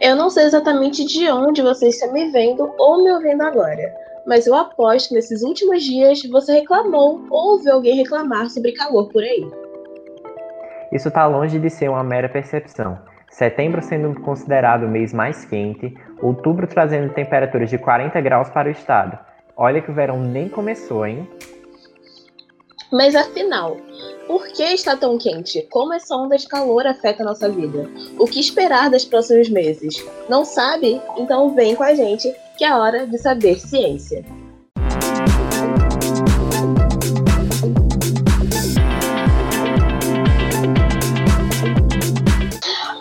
Eu 0.00 0.14
não 0.14 0.30
sei 0.30 0.44
exatamente 0.44 1.04
de 1.04 1.28
onde 1.28 1.60
você 1.60 1.88
está 1.88 2.06
me 2.12 2.30
vendo 2.30 2.72
ou 2.78 3.02
me 3.02 3.10
ouvindo 3.10 3.42
agora, 3.42 3.92
mas 4.24 4.46
eu 4.46 4.54
aposto 4.54 5.08
que 5.08 5.14
nesses 5.16 5.42
últimos 5.42 5.82
dias 5.82 6.22
você 6.30 6.60
reclamou 6.60 7.26
ou 7.28 7.54
ouviu 7.54 7.72
alguém 7.72 7.96
reclamar 7.96 8.48
sobre 8.48 8.70
calor 8.70 9.08
por 9.08 9.24
aí. 9.24 9.50
Isso 10.92 11.08
está 11.08 11.26
longe 11.26 11.58
de 11.58 11.68
ser 11.68 11.90
uma 11.90 12.04
mera 12.04 12.28
percepção. 12.28 12.96
Setembro 13.28 13.82
sendo 13.82 14.20
considerado 14.20 14.84
o 14.84 14.88
mês 14.88 15.12
mais 15.12 15.44
quente, 15.44 15.92
outubro 16.22 16.68
trazendo 16.68 17.12
temperaturas 17.12 17.68
de 17.68 17.76
40 17.76 18.20
graus 18.20 18.48
para 18.50 18.68
o 18.68 18.72
estado. 18.72 19.18
Olha 19.56 19.82
que 19.82 19.90
o 19.90 19.94
verão 19.94 20.20
nem 20.20 20.48
começou, 20.48 21.04
hein? 21.04 21.28
Mas 22.90 23.14
afinal, 23.14 23.76
por 24.26 24.48
que 24.48 24.62
está 24.62 24.96
tão 24.96 25.18
quente? 25.18 25.60
Como 25.70 25.92
essa 25.92 26.16
onda 26.16 26.38
de 26.38 26.48
calor 26.48 26.86
afeta 26.86 27.22
a 27.22 27.26
nossa 27.26 27.46
vida? 27.46 27.88
O 28.18 28.24
que 28.24 28.40
esperar 28.40 28.88
dos 28.88 29.04
próximos 29.04 29.50
meses? 29.50 30.02
Não 30.26 30.42
sabe? 30.42 31.00
Então 31.18 31.54
vem 31.54 31.74
com 31.74 31.82
a 31.82 31.94
gente, 31.94 32.34
que 32.56 32.64
é 32.64 32.74
hora 32.74 33.06
de 33.06 33.18
saber 33.18 33.60
ciência. 33.60 34.24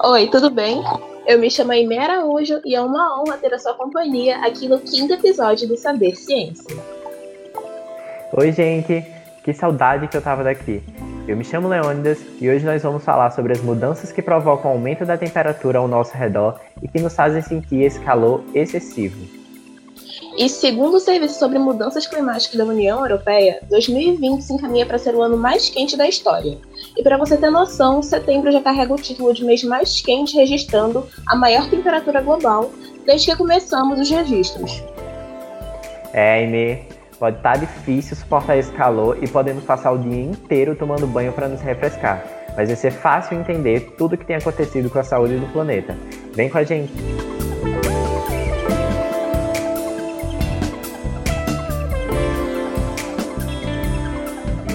Oi, 0.04 0.28
tudo 0.28 0.50
bem? 0.50 0.84
Eu 1.26 1.40
me 1.40 1.50
chamo 1.50 1.72
Aimee 1.72 1.98
Araújo 1.98 2.60
e 2.66 2.76
é 2.76 2.82
uma 2.82 3.22
honra 3.22 3.38
ter 3.38 3.54
a 3.54 3.60
sua 3.60 3.74
companhia 3.74 4.38
aqui 4.40 4.68
no 4.68 4.80
quinto 4.80 5.14
episódio 5.14 5.66
do 5.68 5.78
Saber 5.78 6.16
Ciência. 6.16 6.76
Oi, 8.34 8.52
gente! 8.52 9.17
Que 9.48 9.54
saudade 9.54 10.10
que 10.10 10.18
eu 10.18 10.22
tava 10.22 10.44
daqui. 10.44 10.84
Eu 11.26 11.38
me 11.38 11.44
chamo 11.46 11.70
Leônidas 11.70 12.20
e 12.42 12.50
hoje 12.50 12.66
nós 12.66 12.84
vamos 12.84 13.02
falar 13.02 13.32
sobre 13.32 13.54
as 13.54 13.62
mudanças 13.62 14.12
que 14.12 14.22
provocam 14.22 14.70
o 14.70 14.74
aumento 14.74 15.06
da 15.06 15.18
temperatura 15.18 15.80
ao 15.80 15.88
nosso 15.88 16.18
redor 16.18 16.60
e 16.84 16.88
que 16.90 17.00
nos 17.00 17.16
fazem 17.16 17.42
sentir 17.42 17.84
esse 17.84 17.98
calor 18.02 18.44
excessivo. 18.54 19.26
E 20.38 20.50
segundo 20.50 20.96
o 20.96 21.00
Serviço 21.00 21.40
sobre 21.40 21.58
Mudanças 21.58 22.06
Climáticas 22.06 22.58
da 22.58 22.66
União 22.66 23.00
Europeia, 23.00 23.62
2020 23.70 24.42
se 24.42 24.52
encaminha 24.52 24.86
para 24.86 24.98
ser 24.98 25.16
o 25.16 25.22
ano 25.22 25.38
mais 25.38 25.70
quente 25.70 25.96
da 25.96 26.10
história. 26.10 26.58
E 26.98 27.02
para 27.02 27.16
você 27.16 27.38
ter 27.38 27.50
noção, 27.50 28.04
setembro 28.04 28.52
já 28.52 28.62
carrega 28.62 28.94
o 28.94 28.98
título 28.98 29.34
de 29.34 29.46
mês 29.46 29.64
mais 29.64 30.02
quente, 30.02 30.36
registrando 30.36 31.08
a 31.26 31.38
maior 31.38 31.70
temperatura 31.70 32.20
global 32.20 32.70
desde 33.06 33.28
que 33.28 33.38
começamos 33.38 33.98
os 33.98 34.10
registros. 34.10 34.84
É, 36.12 36.34
Aimee, 36.34 36.97
pode 37.20 37.38
estar 37.38 37.54
tá 37.54 37.60
difícil 37.60 38.16
suportar 38.16 38.58
esse 38.58 38.72
calor 38.72 39.18
e 39.22 39.28
podemos 39.28 39.64
passar 39.64 39.92
o 39.92 39.98
dia 39.98 40.24
inteiro 40.24 40.76
tomando 40.76 41.08
banho 41.08 41.34
para 41.34 41.48
nos 41.48 41.62
refrescar. 41.62 42.24
Mas 42.56 42.68
vai 42.68 42.76
ser 42.76 42.92
fácil 42.92 43.38
entender 43.40 43.96
tudo 43.98 44.14
o 44.14 44.18
que 44.18 44.26
tem 44.26 44.36
acontecido 44.36 44.90
com 44.90 45.00
a 45.00 45.04
saúde 45.04 45.38
do 45.38 45.48
planeta. 45.48 45.96
Vem 46.34 46.50
com 46.50 46.58
a 46.58 46.64
gente! 46.64 46.94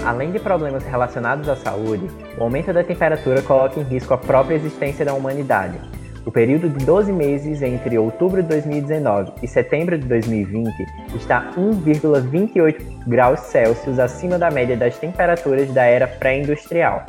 Além 0.05 0.33
de 0.33 0.41
problemas 0.41 0.85
relacionados 0.85 1.49
à 1.49 1.55
saúde, 1.55 2.09
o 2.37 2.43
aumento 2.43 2.73
da 2.73 2.83
temperatura 2.83 3.41
coloca 3.41 3.79
em 3.79 3.85
risco 3.85 4.13
a 4.13 4.19
própria 4.19 4.57
existência 4.57 5.05
da 5.05 5.15
humanidade. 5.15 5.79
O 6.25 6.31
período 6.31 6.69
de 6.69 6.85
12 6.85 7.13
meses 7.13 7.63
entre 7.63 7.99
outubro 7.99 8.43
de 8.43 8.49
2019 8.49 9.33
e 9.43 9.49
setembro 9.49 9.99
de 9.99 10.07
2020 10.07 10.73
está 11.17 11.53
1,28 11.57 13.09
graus 13.09 13.41
Celsius 13.41 13.99
acima 13.99 14.39
da 14.39 14.49
média 14.49 14.77
das 14.77 14.97
temperaturas 14.99 15.73
da 15.73 15.83
era 15.83 16.07
pré-industrial. 16.07 17.05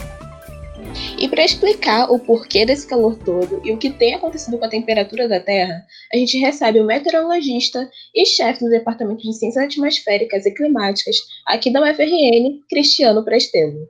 E 1.17 1.27
para 1.27 1.45
explicar 1.45 2.11
o 2.11 2.17
porquê 2.17 2.65
desse 2.65 2.87
calor 2.87 3.15
todo 3.17 3.61
e 3.63 3.71
o 3.71 3.77
que 3.77 3.91
tem 3.91 4.15
acontecido 4.15 4.57
com 4.57 4.65
a 4.65 4.69
temperatura 4.69 5.27
da 5.27 5.39
Terra, 5.39 5.85
a 6.11 6.17
gente 6.17 6.37
recebe 6.39 6.79
o 6.79 6.85
meteorologista 6.85 7.87
e 8.15 8.25
chefe 8.25 8.63
do 8.63 8.69
Departamento 8.69 9.21
de 9.21 9.33
Ciências 9.33 9.63
Atmosféricas 9.63 10.45
e 10.45 10.51
Climáticas 10.51 11.17
aqui 11.47 11.71
da 11.71 11.81
UFRN, 11.81 12.61
Cristiano 12.67 13.23
Prestelo. 13.23 13.87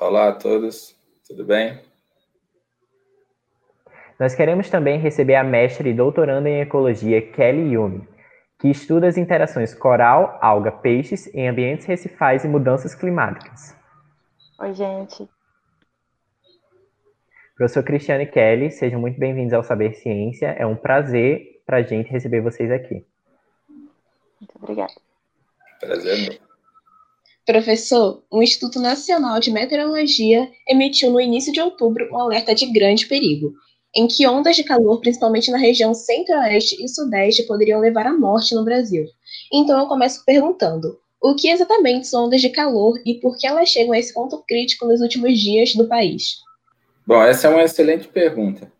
Olá 0.00 0.28
a 0.28 0.32
todos, 0.32 0.94
tudo 1.26 1.44
bem? 1.44 1.87
Nós 4.18 4.34
queremos 4.34 4.68
também 4.68 4.98
receber 4.98 5.36
a 5.36 5.44
mestre 5.44 5.90
e 5.90 5.94
doutoranda 5.94 6.48
em 6.48 6.60
ecologia 6.60 7.22
Kelly 7.22 7.74
Yumi, 7.74 8.08
que 8.58 8.68
estuda 8.68 9.06
as 9.06 9.16
interações 9.16 9.72
coral, 9.72 10.36
alga, 10.42 10.72
peixes 10.72 11.32
em 11.32 11.48
ambientes 11.48 11.86
recifais 11.86 12.44
e 12.44 12.48
mudanças 12.48 12.96
climáticas. 12.96 13.76
Oi, 14.58 14.74
gente. 14.74 15.28
Professor 17.56 17.84
Cristiano 17.84 18.22
e 18.22 18.26
Kelly, 18.26 18.72
sejam 18.72 19.00
muito 19.00 19.20
bem-vindos 19.20 19.52
ao 19.52 19.62
Saber 19.62 19.94
Ciência. 19.94 20.48
É 20.58 20.66
um 20.66 20.74
prazer 20.74 21.62
para 21.64 21.76
a 21.76 21.82
gente 21.82 22.10
receber 22.10 22.40
vocês 22.40 22.72
aqui. 22.72 23.04
Muito 24.40 24.56
obrigada. 24.56 24.94
Prazer. 25.78 26.40
Professor, 27.46 28.24
o 28.30 28.42
Instituto 28.42 28.80
Nacional 28.80 29.38
de 29.38 29.52
Meteorologia 29.52 30.50
emitiu 30.68 31.10
no 31.10 31.20
início 31.20 31.52
de 31.52 31.60
outubro 31.60 32.08
um 32.12 32.18
alerta 32.18 32.54
de 32.54 32.66
grande 32.72 33.06
perigo, 33.06 33.54
em 33.94 34.06
que 34.06 34.26
ondas 34.26 34.56
de 34.56 34.64
calor, 34.64 35.00
principalmente 35.00 35.50
na 35.50 35.58
região 35.58 35.94
centro-oeste 35.94 36.82
e 36.82 36.88
sudeste, 36.88 37.44
poderiam 37.44 37.80
levar 37.80 38.06
à 38.06 38.12
morte 38.12 38.54
no 38.54 38.64
Brasil. 38.64 39.06
Então 39.52 39.78
eu 39.78 39.86
começo 39.86 40.24
perguntando: 40.24 40.98
o 41.20 41.34
que 41.34 41.48
exatamente 41.48 42.06
são 42.06 42.26
ondas 42.26 42.40
de 42.40 42.50
calor 42.50 43.00
e 43.04 43.14
por 43.14 43.36
que 43.36 43.46
elas 43.46 43.68
chegam 43.68 43.92
a 43.92 43.98
esse 43.98 44.14
ponto 44.14 44.42
crítico 44.46 44.86
nos 44.86 45.00
últimos 45.00 45.38
dias 45.38 45.74
do 45.74 45.88
país? 45.88 46.36
Bom, 47.06 47.22
essa 47.22 47.48
é 47.48 47.50
uma 47.50 47.62
excelente 47.62 48.06
pergunta. 48.06 48.70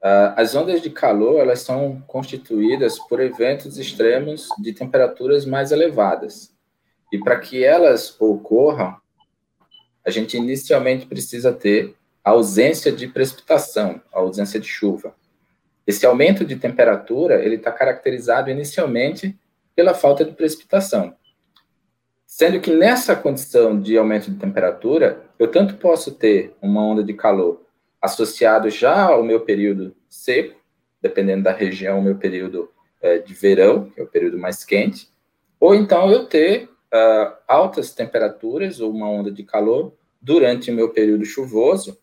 Uh, 0.00 0.30
as 0.36 0.54
ondas 0.54 0.80
de 0.80 0.90
calor 0.90 1.40
elas 1.40 1.60
são 1.60 2.00
constituídas 2.06 2.98
por 2.98 3.18
eventos 3.18 3.78
extremos 3.78 4.48
de 4.60 4.72
temperaturas 4.72 5.44
mais 5.44 5.72
elevadas. 5.72 6.52
E 7.12 7.18
para 7.18 7.40
que 7.40 7.64
elas 7.64 8.14
ocorram, 8.20 8.94
a 10.04 10.10
gente 10.10 10.36
inicialmente 10.36 11.06
precisa 11.06 11.52
ter 11.52 11.96
a 12.28 12.32
ausência 12.32 12.92
de 12.92 13.06
precipitação, 13.06 14.02
a 14.12 14.18
ausência 14.18 14.60
de 14.60 14.68
chuva. 14.68 15.14
Esse 15.86 16.04
aumento 16.04 16.44
de 16.44 16.56
temperatura 16.56 17.42
ele 17.42 17.54
está 17.54 17.72
caracterizado 17.72 18.50
inicialmente 18.50 19.34
pela 19.74 19.94
falta 19.94 20.26
de 20.26 20.32
precipitação. 20.32 21.16
Sendo 22.26 22.60
que 22.60 22.70
nessa 22.70 23.16
condição 23.16 23.80
de 23.80 23.96
aumento 23.96 24.30
de 24.30 24.36
temperatura, 24.36 25.24
eu 25.38 25.48
tanto 25.48 25.76
posso 25.76 26.12
ter 26.12 26.54
uma 26.60 26.84
onda 26.84 27.02
de 27.02 27.14
calor 27.14 27.62
associado 27.98 28.68
já 28.68 29.04
ao 29.04 29.22
meu 29.22 29.40
período 29.40 29.96
seco, 30.06 30.60
dependendo 31.00 31.44
da 31.44 31.52
região, 31.52 31.98
o 31.98 32.02
meu 32.02 32.16
período 32.16 32.70
é, 33.00 33.16
de 33.16 33.32
verão, 33.32 33.88
que 33.88 34.02
é 34.02 34.04
o 34.04 34.06
período 34.06 34.36
mais 34.36 34.64
quente, 34.64 35.08
ou 35.58 35.74
então 35.74 36.12
eu 36.12 36.26
ter 36.26 36.64
uh, 36.64 37.32
altas 37.48 37.94
temperaturas 37.94 38.80
ou 38.80 38.90
uma 38.90 39.08
onda 39.08 39.30
de 39.30 39.42
calor 39.44 39.94
durante 40.20 40.70
o 40.70 40.74
meu 40.74 40.90
período 40.90 41.24
chuvoso, 41.24 41.98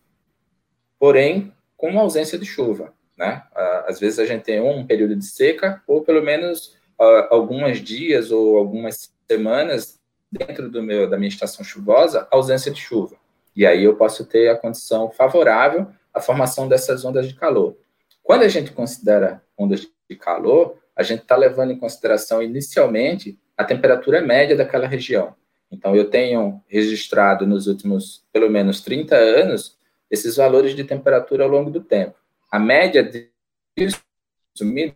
porém 1.06 1.54
com 1.78 2.00
ausência 2.00 2.36
de 2.36 2.48
chuva, 2.48 2.92
né? 3.16 3.44
Às 3.88 4.00
vezes 4.00 4.18
a 4.18 4.26
gente 4.26 4.42
tem 4.42 4.60
um 4.60 4.88
período 4.88 5.16
de 5.16 5.24
seca 5.24 5.80
ou 5.86 6.02
pelo 6.02 6.20
menos 6.24 6.76
uh, 7.00 7.28
alguns 7.30 7.80
dias 7.80 8.32
ou 8.32 8.58
algumas 8.58 9.14
semanas 9.30 10.00
dentro 10.32 10.68
do 10.68 10.82
meu 10.82 11.08
da 11.08 11.16
minha 11.16 11.30
estação 11.30 11.64
chuvosa 11.64 12.28
ausência 12.32 12.72
de 12.72 12.82
chuva. 12.82 13.18
E 13.56 13.68
aí 13.68 13.84
eu 13.84 13.96
posso 13.96 14.26
ter 14.26 14.50
a 14.50 14.58
condição 14.58 15.12
favorável 15.12 15.86
à 16.12 16.20
formação 16.20 16.68
dessas 16.68 17.06
ondas 17.06 17.28
de 17.28 17.36
calor. 17.36 17.78
Quando 18.24 18.42
a 18.42 18.48
gente 18.48 18.72
considera 18.72 19.44
ondas 19.56 19.88
de 20.10 20.16
calor, 20.16 20.80
a 20.96 21.04
gente 21.04 21.22
está 21.22 21.36
levando 21.36 21.70
em 21.70 21.78
consideração 21.78 22.42
inicialmente 22.42 23.38
a 23.56 23.64
temperatura 23.64 24.24
média 24.24 24.58
daquela 24.58 24.88
região. 24.88 25.36
Então, 25.72 25.96
eu 25.96 26.10
tenho 26.10 26.64
registrado 26.68 27.46
nos 27.46 27.68
últimos 27.68 28.26
pelo 28.34 28.50
menos 28.50 28.82
30 28.82 29.16
anos 29.16 29.78
esses 30.10 30.36
valores 30.36 30.76
de 30.76 30.84
temperatura 30.84 31.44
ao 31.44 31.50
longo 31.50 31.70
do 31.70 31.82
tempo. 31.82 32.16
A 32.52 32.60
média 32.60 33.04
disso 33.04 34.02
me 34.62 34.96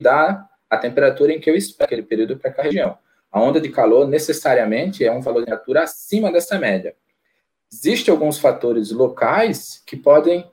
dá 0.00 0.48
a 0.68 0.76
temperatura 0.76 1.32
em 1.32 1.40
que 1.40 1.48
eu 1.48 1.54
espero 1.54 1.86
aquele 1.86 2.02
período 2.02 2.36
para 2.36 2.50
aquela 2.50 2.66
região. 2.66 2.98
A 3.30 3.40
onda 3.40 3.60
de 3.60 3.68
calor 3.68 4.06
necessariamente 4.06 5.04
é 5.04 5.12
um 5.12 5.20
valor 5.20 5.40
de 5.40 5.46
temperatura 5.46 5.82
acima 5.82 6.30
dessa 6.30 6.58
média. 6.58 6.94
Existem 7.72 8.12
alguns 8.12 8.38
fatores 8.38 8.90
locais 8.90 9.82
que 9.86 9.96
podem 9.96 10.48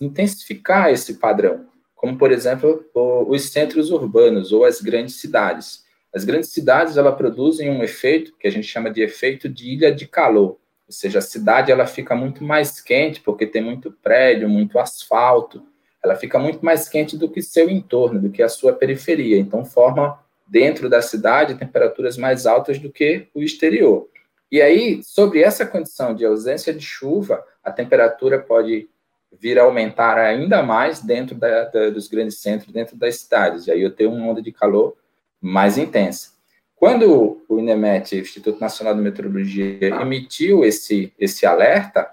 intensificar 0.00 0.90
esse 0.90 1.14
padrão, 1.14 1.66
como, 1.94 2.18
por 2.18 2.32
exemplo, 2.32 2.84
os 2.94 3.50
centros 3.50 3.90
urbanos 3.90 4.52
ou 4.52 4.64
as 4.64 4.80
grandes 4.80 5.16
cidades. 5.16 5.84
As 6.14 6.24
grandes 6.24 6.50
cidades, 6.50 6.96
ela 6.96 7.14
produzem 7.14 7.70
um 7.70 7.82
efeito 7.82 8.36
que 8.38 8.46
a 8.46 8.50
gente 8.50 8.66
chama 8.66 8.90
de 8.90 9.02
efeito 9.02 9.48
de 9.48 9.72
ilha 9.72 9.92
de 9.92 10.06
calor, 10.06 10.58
ou 10.86 10.92
seja, 10.92 11.18
a 11.18 11.22
cidade 11.22 11.72
ela 11.72 11.86
fica 11.86 12.14
muito 12.14 12.44
mais 12.44 12.80
quente 12.80 13.20
porque 13.20 13.46
tem 13.46 13.62
muito 13.62 13.90
prédio, 13.90 14.48
muito 14.48 14.78
asfalto, 14.78 15.62
ela 16.02 16.14
fica 16.14 16.38
muito 16.38 16.62
mais 16.64 16.88
quente 16.88 17.16
do 17.16 17.30
que 17.30 17.40
seu 17.40 17.70
entorno, 17.70 18.20
do 18.20 18.30
que 18.30 18.42
a 18.42 18.48
sua 18.48 18.74
periferia. 18.74 19.38
Então, 19.38 19.64
forma 19.64 20.18
dentro 20.46 20.90
da 20.90 21.00
cidade 21.00 21.54
temperaturas 21.54 22.18
mais 22.18 22.46
altas 22.46 22.78
do 22.78 22.92
que 22.92 23.26
o 23.34 23.42
exterior. 23.42 24.06
E 24.52 24.60
aí, 24.60 25.02
sobre 25.02 25.42
essa 25.42 25.64
condição 25.64 26.14
de 26.14 26.24
ausência 26.24 26.74
de 26.74 26.84
chuva, 26.84 27.42
a 27.62 27.72
temperatura 27.72 28.38
pode 28.38 28.88
vir 29.32 29.58
a 29.58 29.62
aumentar 29.62 30.18
ainda 30.18 30.62
mais 30.62 31.00
dentro 31.00 31.34
da, 31.34 31.64
da, 31.64 31.90
dos 31.90 32.06
grandes 32.06 32.38
centros, 32.38 32.70
dentro 32.70 32.96
das 32.96 33.16
cidades. 33.20 33.66
E 33.66 33.72
aí 33.72 33.80
eu 33.80 33.90
tenho 33.90 34.12
uma 34.12 34.30
onda 34.30 34.42
de 34.42 34.52
calor 34.52 34.94
mais 35.40 35.78
intensa. 35.78 36.33
Quando 36.76 37.42
o 37.48 37.58
INEMET, 37.58 38.16
Instituto 38.16 38.60
Nacional 38.60 38.94
de 38.94 39.00
Meteorologia, 39.00 39.78
emitiu 40.02 40.64
esse, 40.64 41.12
esse 41.18 41.46
alerta, 41.46 42.10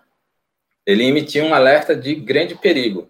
ele 0.85 1.03
emitiu 1.03 1.43
um 1.45 1.53
alerta 1.53 1.95
de 1.95 2.15
grande 2.15 2.55
perigo. 2.55 3.09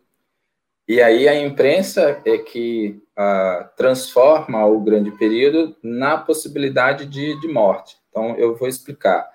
E 0.88 1.02
aí 1.02 1.28
a 1.28 1.40
imprensa 1.40 2.22
é 2.26 2.38
que 2.38 3.02
uh, 3.18 3.70
transforma 3.78 4.66
o 4.66 4.82
grande 4.82 5.12
período 5.12 5.76
na 5.82 6.18
possibilidade 6.18 7.06
de, 7.06 7.40
de 7.40 7.48
morte. 7.48 7.98
Então, 8.10 8.36
eu 8.38 8.56
vou 8.56 8.68
explicar. 8.68 9.30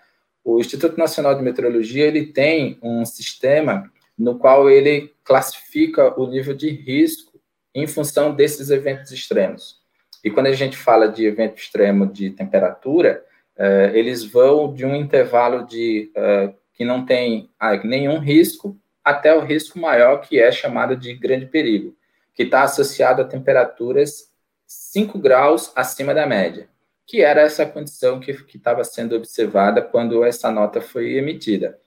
O 0.44 0.60
Instituto 0.60 0.98
Nacional 0.98 1.34
de 1.34 1.42
Meteorologia 1.42 2.06
ele 2.06 2.26
tem 2.26 2.78
um 2.82 3.04
sistema 3.04 3.90
no 4.19 4.38
qual 4.38 4.69
ele 4.70 5.12
classifica 5.24 6.19
o 6.20 6.26
nível 6.26 6.54
de 6.54 6.70
risco 6.70 7.40
em 7.74 7.86
função 7.86 8.34
desses 8.34 8.70
eventos 8.70 9.10
extremos. 9.12 9.80
E 10.24 10.30
quando 10.30 10.46
a 10.46 10.52
gente 10.52 10.76
fala 10.76 11.08
de 11.08 11.26
evento 11.26 11.58
extremo 11.58 12.06
de 12.06 12.30
temperatura, 12.30 13.24
uh, 13.56 13.94
eles 13.94 14.24
vão 14.24 14.72
de 14.72 14.84
um 14.84 14.94
intervalo 14.94 15.66
de 15.66 16.10
uh, 16.16 16.54
que 16.72 16.84
não 16.84 17.04
tem 17.04 17.50
uh, 17.62 17.86
nenhum 17.86 18.18
risco 18.18 18.78
até 19.02 19.34
o 19.34 19.40
risco 19.40 19.78
maior, 19.78 20.20
que 20.20 20.40
é 20.40 20.50
chamado 20.50 20.96
de 20.96 21.14
grande 21.14 21.46
perigo, 21.46 21.96
que 22.34 22.42
está 22.42 22.62
associado 22.64 23.22
a 23.22 23.24
temperaturas 23.24 24.30
5 24.66 25.18
graus 25.18 25.72
acima 25.76 26.12
da 26.12 26.26
média, 26.26 26.69
que 27.06 27.22
era 27.22 27.40
essa 27.40 27.64
condição 27.64 28.19
que 28.19 28.32
estava 28.54 28.82
sendo 28.82 29.14
observada 29.14 29.80
quando 29.80 30.24
essa 30.24 30.50
nota 30.50 30.80
foi 30.80 31.14
emitida. 31.14 31.78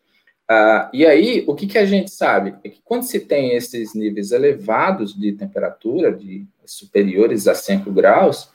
Uh, 0.49 0.89
e 0.93 1.05
aí, 1.05 1.43
o 1.45 1.53
que, 1.53 1.67
que 1.67 1.77
a 1.77 1.85
gente 1.85 2.09
sabe? 2.09 2.55
É 2.63 2.69
que 2.69 2.81
quando 2.83 3.03
se 3.03 3.19
tem 3.19 3.53
esses 3.53 3.93
níveis 3.93 4.31
elevados 4.31 5.13
de 5.13 5.33
temperatura, 5.33 6.11
de 6.11 6.47
superiores 6.71 7.47
a 7.47 7.55
5 7.55 7.91
graus, 7.91 8.49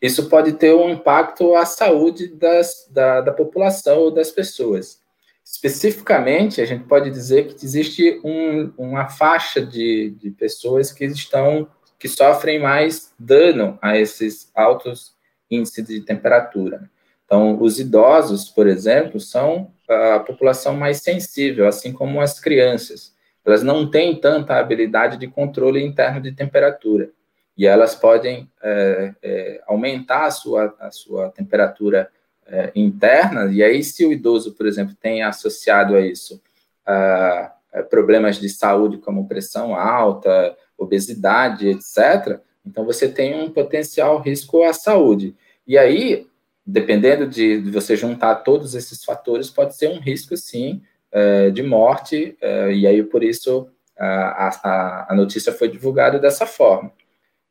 isso 0.00 0.28
pode 0.28 0.52
ter 0.52 0.72
um 0.74 0.90
impacto 0.90 1.54
à 1.56 1.66
saúde 1.66 2.28
das, 2.28 2.88
da, 2.90 3.20
da 3.20 3.32
população 3.32 3.98
ou 3.98 4.10
das 4.10 4.30
pessoas. 4.30 5.00
Especificamente, 5.44 6.60
a 6.60 6.64
gente 6.64 6.84
pode 6.84 7.10
dizer 7.10 7.48
que 7.48 7.64
existe 7.64 8.20
um, 8.22 8.72
uma 8.78 9.08
faixa 9.08 9.60
de, 9.60 10.10
de 10.10 10.30
pessoas 10.30 10.92
que 10.92 11.04
estão 11.04 11.68
que 11.98 12.06
sofrem 12.06 12.60
mais 12.60 13.12
dano 13.18 13.76
a 13.82 13.98
esses 13.98 14.52
altos 14.54 15.14
índices 15.50 15.84
de 15.84 16.00
temperatura. 16.00 16.88
Então, 17.24 17.60
os 17.60 17.80
idosos, 17.80 18.48
por 18.48 18.68
exemplo, 18.68 19.18
são 19.18 19.72
a 19.88 20.20
população 20.20 20.76
mais 20.76 20.98
sensível, 20.98 21.66
assim 21.66 21.92
como 21.92 22.20
as 22.20 22.38
crianças. 22.38 23.12
Elas 23.44 23.64
não 23.64 23.90
têm 23.90 24.14
tanta 24.14 24.56
habilidade 24.56 25.16
de 25.16 25.26
controle 25.26 25.82
interno 25.82 26.20
de 26.20 26.30
temperatura 26.30 27.10
e 27.58 27.66
elas 27.66 27.96
podem 27.96 28.48
é, 28.62 29.14
é, 29.20 29.62
aumentar 29.66 30.26
a 30.26 30.30
sua, 30.30 30.76
a 30.78 30.92
sua 30.92 31.30
temperatura 31.30 32.08
é, 32.46 32.70
interna, 32.74 33.52
e 33.52 33.62
aí, 33.62 33.82
se 33.82 34.06
o 34.06 34.12
idoso, 34.12 34.54
por 34.54 34.66
exemplo, 34.66 34.94
tem 34.98 35.22
associado 35.22 35.96
a 35.96 36.00
isso 36.00 36.40
a, 36.86 37.52
a 37.74 37.82
problemas 37.82 38.38
de 38.38 38.48
saúde 38.48 38.98
como 38.98 39.26
pressão 39.26 39.74
alta, 39.74 40.56
obesidade, 40.78 41.68
etc., 41.68 42.40
então 42.64 42.84
você 42.84 43.08
tem 43.08 43.34
um 43.34 43.50
potencial 43.50 44.20
risco 44.20 44.62
à 44.62 44.72
saúde. 44.72 45.34
E 45.66 45.76
aí, 45.76 46.26
dependendo 46.64 47.26
de, 47.26 47.60
de, 47.62 47.70
você 47.70 47.96
juntar 47.96 48.36
todos 48.36 48.74
esses 48.74 49.02
fatores, 49.02 49.50
pode 49.50 49.74
ser 49.74 49.88
um 49.88 49.98
risco, 49.98 50.36
sim, 50.36 50.82
é, 51.10 51.50
de 51.50 51.62
morte, 51.62 52.36
é, 52.40 52.72
e 52.72 52.86
aí 52.86 53.02
por 53.02 53.24
isso 53.24 53.68
a, 53.98 54.48
a, 54.62 55.12
a, 55.12 55.14
notícia 55.14 55.52
foi 55.52 55.68
divulgada 55.68 56.18
dessa 56.18 56.46
forma. 56.46 56.92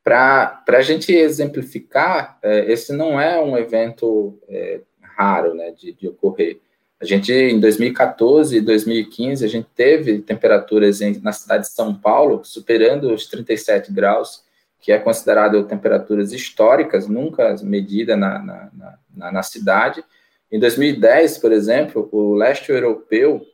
Para 0.07 0.63
a 0.69 0.81
gente 0.81 1.11
exemplificar, 1.11 2.39
é, 2.41 2.71
esse 2.71 2.93
não 2.93 3.19
é 3.19 3.41
um 3.41 3.57
evento 3.57 4.39
é, 4.47 4.79
raro 5.01 5.53
né, 5.53 5.71
de, 5.71 5.91
de, 5.91 6.07
ocorrer. 6.07 6.61
A 6.97 7.03
gente, 7.03 7.33
em 7.33 7.59
2014 7.59 8.55
e 8.55 8.61
2015, 8.61 9.43
a 9.43 9.49
gente 9.49 9.67
teve 9.75 10.19
temperaturas 10.19 11.01
em, 11.01 11.19
na 11.19 11.33
cidade 11.33 11.63
de 11.63 11.73
São 11.73 11.93
Paulo 11.93 12.39
superando 12.45 13.13
os 13.13 13.27
37 13.27 13.91
graus, 13.91 14.45
que 14.79 14.93
é 14.93 14.97
considerado 14.97 15.61
temperaturas 15.65 16.31
históricas, 16.31 17.09
nunca 17.09 17.57
medida 17.61 18.15
na, 18.15 18.39
na, 18.39 18.71
na, 19.13 19.31
na 19.33 19.43
cidade. 19.43 20.01
Em 20.49 20.57
2010, 20.57 21.37
por 21.37 21.51
exemplo, 21.51 22.07
o 22.13 22.33
leste 22.33 22.71
europeu 22.71 23.45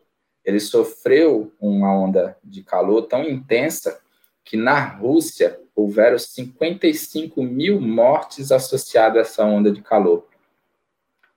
ele 0.45 0.59
sofreu 0.59 1.51
uma 1.59 1.91
onda 1.97 2.37
de 2.43 2.61
calor 2.61 3.01
tão 3.07 3.23
intensa 3.23 4.02
que 4.43 4.57
na 4.57 4.79
Rússia 4.79 5.59
houveram 5.75 6.19
55 6.19 7.41
mil 7.41 7.79
mortes 7.81 8.51
associadas 8.51 9.17
a 9.17 9.21
essa 9.21 9.45
onda 9.45 9.71
de 9.71 9.81
calor. 9.81 10.27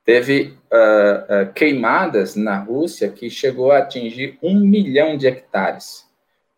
Teve 0.04 0.56
uh, 0.72 1.48
uh, 1.48 1.52
queimadas 1.52 2.36
na 2.36 2.58
Rússia 2.58 3.08
que 3.10 3.28
chegou 3.28 3.72
a 3.72 3.78
atingir 3.78 4.38
um 4.42 4.60
milhão 4.60 5.16
de 5.16 5.26
hectares, 5.26 6.06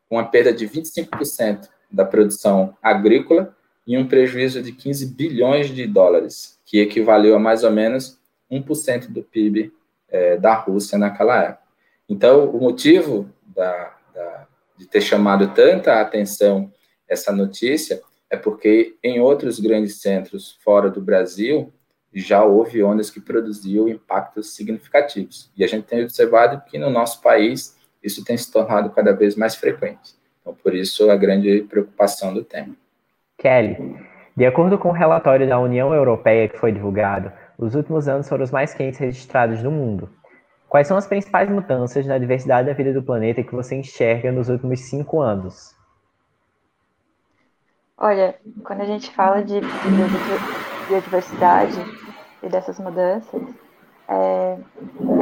com 0.08 0.18
a 0.18 0.24
perda 0.24 0.52
de 0.52 0.68
25% 0.68 1.68
da 1.90 2.04
produção 2.04 2.76
agrícola 2.82 3.56
e 3.86 3.96
um 3.96 4.06
prejuízo 4.06 4.62
de 4.62 4.72
15 4.72 5.14
bilhões 5.14 5.68
de 5.68 5.86
dólares, 5.86 6.60
que 6.66 6.78
equivaleu 6.78 7.34
a 7.34 7.38
mais 7.38 7.64
ou 7.64 7.70
menos 7.70 8.18
1% 8.50 9.08
do 9.08 9.22
PIB 9.22 9.72
é, 10.10 10.36
da 10.36 10.54
Rússia 10.54 10.98
naquela 10.98 11.42
época. 11.42 11.62
Então, 12.08 12.50
o 12.50 12.60
motivo 12.60 13.30
da, 13.46 13.96
da, 14.14 14.47
de 14.78 14.86
ter 14.86 15.00
chamado 15.00 15.48
tanta 15.48 16.00
atenção 16.00 16.72
essa 17.08 17.32
notícia 17.32 18.00
é 18.30 18.36
porque 18.36 18.96
em 19.02 19.20
outros 19.20 19.58
grandes 19.58 20.00
centros 20.00 20.58
fora 20.62 20.88
do 20.88 21.00
Brasil 21.00 21.72
já 22.12 22.44
houve 22.44 22.82
ondas 22.82 23.10
que 23.10 23.20
produziam 23.20 23.88
impactos 23.88 24.54
significativos. 24.54 25.50
E 25.56 25.64
a 25.64 25.66
gente 25.66 25.84
tem 25.86 26.02
observado 26.02 26.62
que 26.66 26.78
no 26.78 26.90
nosso 26.90 27.20
país 27.20 27.76
isso 28.02 28.24
tem 28.24 28.36
se 28.36 28.50
tornado 28.50 28.90
cada 28.90 29.12
vez 29.12 29.34
mais 29.34 29.54
frequente. 29.54 30.14
Então, 30.40 30.54
por 30.54 30.74
isso, 30.74 31.10
a 31.10 31.16
grande 31.16 31.62
preocupação 31.68 32.32
do 32.32 32.44
tema. 32.44 32.74
Kelly, 33.36 33.76
de 34.36 34.46
acordo 34.46 34.78
com 34.78 34.88
o 34.88 34.92
relatório 34.92 35.48
da 35.48 35.58
União 35.58 35.92
Europeia 35.92 36.48
que 36.48 36.58
foi 36.58 36.72
divulgado, 36.72 37.32
os 37.58 37.74
últimos 37.74 38.08
anos 38.08 38.28
foram 38.28 38.44
os 38.44 38.50
mais 38.50 38.72
quentes 38.72 38.98
registrados 38.98 39.62
no 39.62 39.70
mundo. 39.70 40.08
Quais 40.68 40.86
são 40.86 40.96
as 40.98 41.06
principais 41.06 41.48
mudanças 41.48 42.04
na 42.06 42.18
diversidade 42.18 42.68
da 42.68 42.74
vida 42.74 42.92
do 42.92 43.02
planeta 43.02 43.42
que 43.42 43.54
você 43.54 43.74
enxerga 43.74 44.30
nos 44.30 44.50
últimos 44.50 44.80
cinco 44.80 45.20
anos? 45.20 45.74
Olha, 47.96 48.38
quando 48.64 48.82
a 48.82 48.84
gente 48.84 49.10
fala 49.10 49.42
de 49.42 49.60
biodiversidade 50.88 51.76
e 52.42 52.48
dessas 52.48 52.78
mudanças, 52.78 53.42
é, 54.08 54.58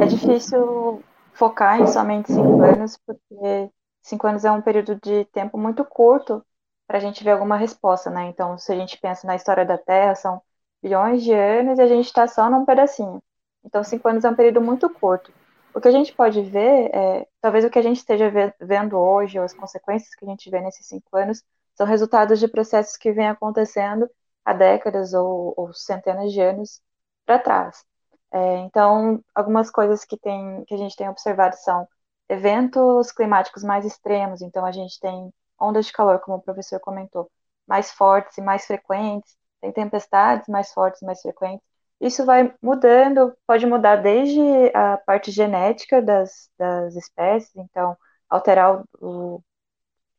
é 0.03 0.05
difícil 0.05 1.01
focar 1.33 1.79
em 1.79 1.87
somente 1.87 2.31
cinco 2.31 2.61
anos, 2.61 2.99
porque 3.05 3.71
cinco 4.01 4.27
anos 4.27 4.43
é 4.43 4.51
um 4.51 4.61
período 4.61 4.95
de 5.01 5.25
tempo 5.25 5.57
muito 5.57 5.83
curto 5.85 6.45
para 6.85 6.97
a 6.97 7.01
gente 7.01 7.23
ver 7.23 7.31
alguma 7.31 7.57
resposta, 7.57 8.09
né? 8.09 8.27
Então, 8.27 8.57
se 8.57 8.71
a 8.71 8.75
gente 8.75 8.99
pensa 8.99 9.25
na 9.25 9.35
história 9.35 9.65
da 9.65 9.77
Terra, 9.77 10.13
são 10.15 10.41
bilhões 10.83 11.23
de 11.23 11.33
anos 11.33 11.79
e 11.79 11.81
a 11.81 11.87
gente 11.87 12.05
está 12.05 12.27
só 12.27 12.49
num 12.49 12.65
pedacinho. 12.65 13.21
Então, 13.63 13.83
cinco 13.83 14.07
anos 14.07 14.23
é 14.23 14.29
um 14.29 14.35
período 14.35 14.61
muito 14.61 14.89
curto. 14.89 15.31
O 15.73 15.81
que 15.81 15.87
a 15.87 15.91
gente 15.91 16.13
pode 16.13 16.41
ver, 16.41 16.89
é, 16.93 17.27
talvez 17.41 17.63
o 17.65 17.69
que 17.69 17.79
a 17.79 17.81
gente 17.81 17.97
esteja 17.97 18.31
vendo 18.59 18.97
hoje, 18.97 19.37
ou 19.37 19.45
as 19.45 19.53
consequências 19.53 20.15
que 20.15 20.25
a 20.25 20.27
gente 20.27 20.49
vê 20.49 20.59
nesses 20.61 20.87
cinco 20.87 21.15
anos, 21.15 21.43
são 21.75 21.85
resultados 21.85 22.39
de 22.39 22.47
processos 22.47 22.97
que 22.97 23.11
vêm 23.11 23.27
acontecendo 23.27 24.09
há 24.43 24.53
décadas 24.53 25.13
ou, 25.13 25.53
ou 25.55 25.73
centenas 25.73 26.31
de 26.31 26.41
anos 26.41 26.81
para 27.25 27.39
trás. 27.39 27.85
É, 28.31 28.57
então, 28.59 29.23
algumas 29.35 29.69
coisas 29.69 30.03
que, 30.05 30.17
tem, 30.17 30.63
que 30.65 30.73
a 30.73 30.77
gente 30.77 30.95
tem 30.95 31.09
observado 31.09 31.55
são 31.57 31.87
eventos 32.29 33.11
climáticos 33.11 33.63
mais 33.63 33.85
extremos, 33.85 34.41
então 34.41 34.65
a 34.65 34.71
gente 34.71 34.99
tem 34.99 35.33
ondas 35.59 35.85
de 35.85 35.93
calor, 35.93 36.19
como 36.19 36.37
o 36.37 36.41
professor 36.41 36.79
comentou, 36.79 37.29
mais 37.67 37.91
fortes 37.91 38.37
e 38.37 38.41
mais 38.41 38.65
frequentes, 38.65 39.35
tem 39.61 39.71
tempestades 39.71 40.47
mais 40.47 40.71
fortes 40.73 41.01
e 41.01 41.05
mais 41.05 41.21
frequentes. 41.21 41.65
Isso 41.99 42.25
vai 42.25 42.53
mudando, 42.61 43.35
pode 43.47 43.65
mudar 43.65 43.97
desde 43.97 44.39
a 44.75 44.97
parte 44.97 45.31
genética 45.31 46.01
das, 46.01 46.49
das 46.57 46.95
espécies, 46.95 47.55
então 47.55 47.97
alterar 48.29 48.83
o, 49.01 49.41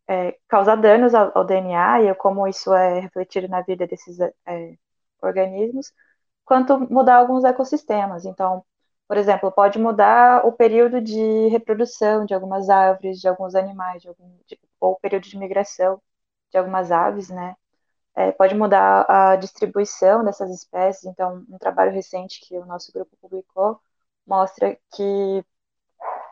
é, 0.09 0.37
causar 0.49 0.77
danos 0.77 1.15
ao, 1.15 1.37
ao, 1.39 1.45
DNA 1.45 2.03
e 2.03 2.15
como 2.15 2.49
isso 2.49 2.73
é 2.75 3.01
refletido 3.01 3.49
na 3.49 3.63
vida 3.63 3.87
desses 3.87 4.19
é, 4.21 4.77
organismos, 5.23 5.93
quanto 6.45 6.79
mudar 6.93 7.17
alguns 7.19 7.45
ecossistemas. 7.45 8.25
Então, 8.25 8.65
por 9.07 9.17
exemplo, 9.17 9.53
pode 9.53 9.79
mudar 9.79 10.47
o 10.47 10.53
período 10.53 11.01
de 11.01 11.49
reprodução 11.49 12.25
de 12.27 12.35
algumas 12.35 12.69
árvores, 12.71 13.21
de 13.21 13.29
alguns 13.29 13.55
animais, 13.55 14.03
de 14.03 14.09
algum, 14.09 14.39
de, 14.47 14.59
ou 14.81 14.93
o 14.93 15.01
período 15.01 15.25
de 15.25 15.39
migração 15.39 16.01
de 16.51 16.59
algumas 16.59 16.91
aves, 16.93 17.31
né? 17.31 17.57
É, 18.19 18.33
pode 18.33 18.53
mudar 18.57 19.07
a 19.09 19.37
distribuição 19.37 20.25
dessas 20.25 20.51
espécies. 20.51 21.05
Então, 21.05 21.45
um 21.49 21.57
trabalho 21.57 21.93
recente 21.93 22.41
que 22.41 22.59
o 22.59 22.67
nosso 22.67 22.93
grupo 22.93 23.17
publicou 23.21 23.81
mostra 24.27 24.77
que, 24.93 25.45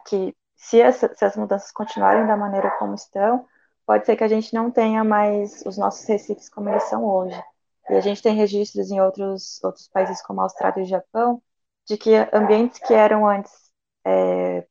que 0.04 0.36
se, 0.56 0.80
essa, 0.80 1.14
se 1.14 1.24
as 1.24 1.36
mudanças 1.36 1.70
continuarem 1.70 2.26
da 2.26 2.36
maneira 2.36 2.76
como 2.78 2.94
estão, 2.94 3.46
pode 3.86 4.04
ser 4.04 4.16
que 4.16 4.24
a 4.24 4.28
gente 4.28 4.52
não 4.52 4.68
tenha 4.68 5.04
mais 5.04 5.62
os 5.64 5.78
nossos 5.78 6.04
recifes 6.08 6.48
como 6.48 6.68
eles 6.70 6.82
são 6.84 7.04
hoje. 7.04 7.40
E 7.88 7.94
a 7.94 8.00
gente 8.00 8.20
tem 8.20 8.34
registros 8.34 8.90
em 8.90 9.00
outros, 9.00 9.62
outros 9.62 9.86
países 9.88 10.20
como 10.22 10.40
Austrália 10.40 10.82
e 10.82 10.86
Japão, 10.86 11.40
de 11.86 11.96
que 11.96 12.10
ambientes 12.32 12.80
que 12.80 12.94
eram 12.94 13.24
antes 13.28 13.52
é, 14.04 14.66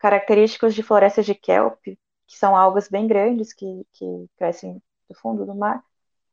característicos 0.00 0.74
de 0.74 0.82
florestas 0.82 1.26
de 1.26 1.34
kelp, 1.36 1.80
que 1.84 2.36
são 2.36 2.56
algas 2.56 2.88
bem 2.88 3.06
grandes 3.06 3.52
que, 3.52 3.86
que 3.92 4.28
crescem 4.36 4.82
do 5.08 5.14
fundo 5.14 5.46
do 5.46 5.54
mar, 5.54 5.82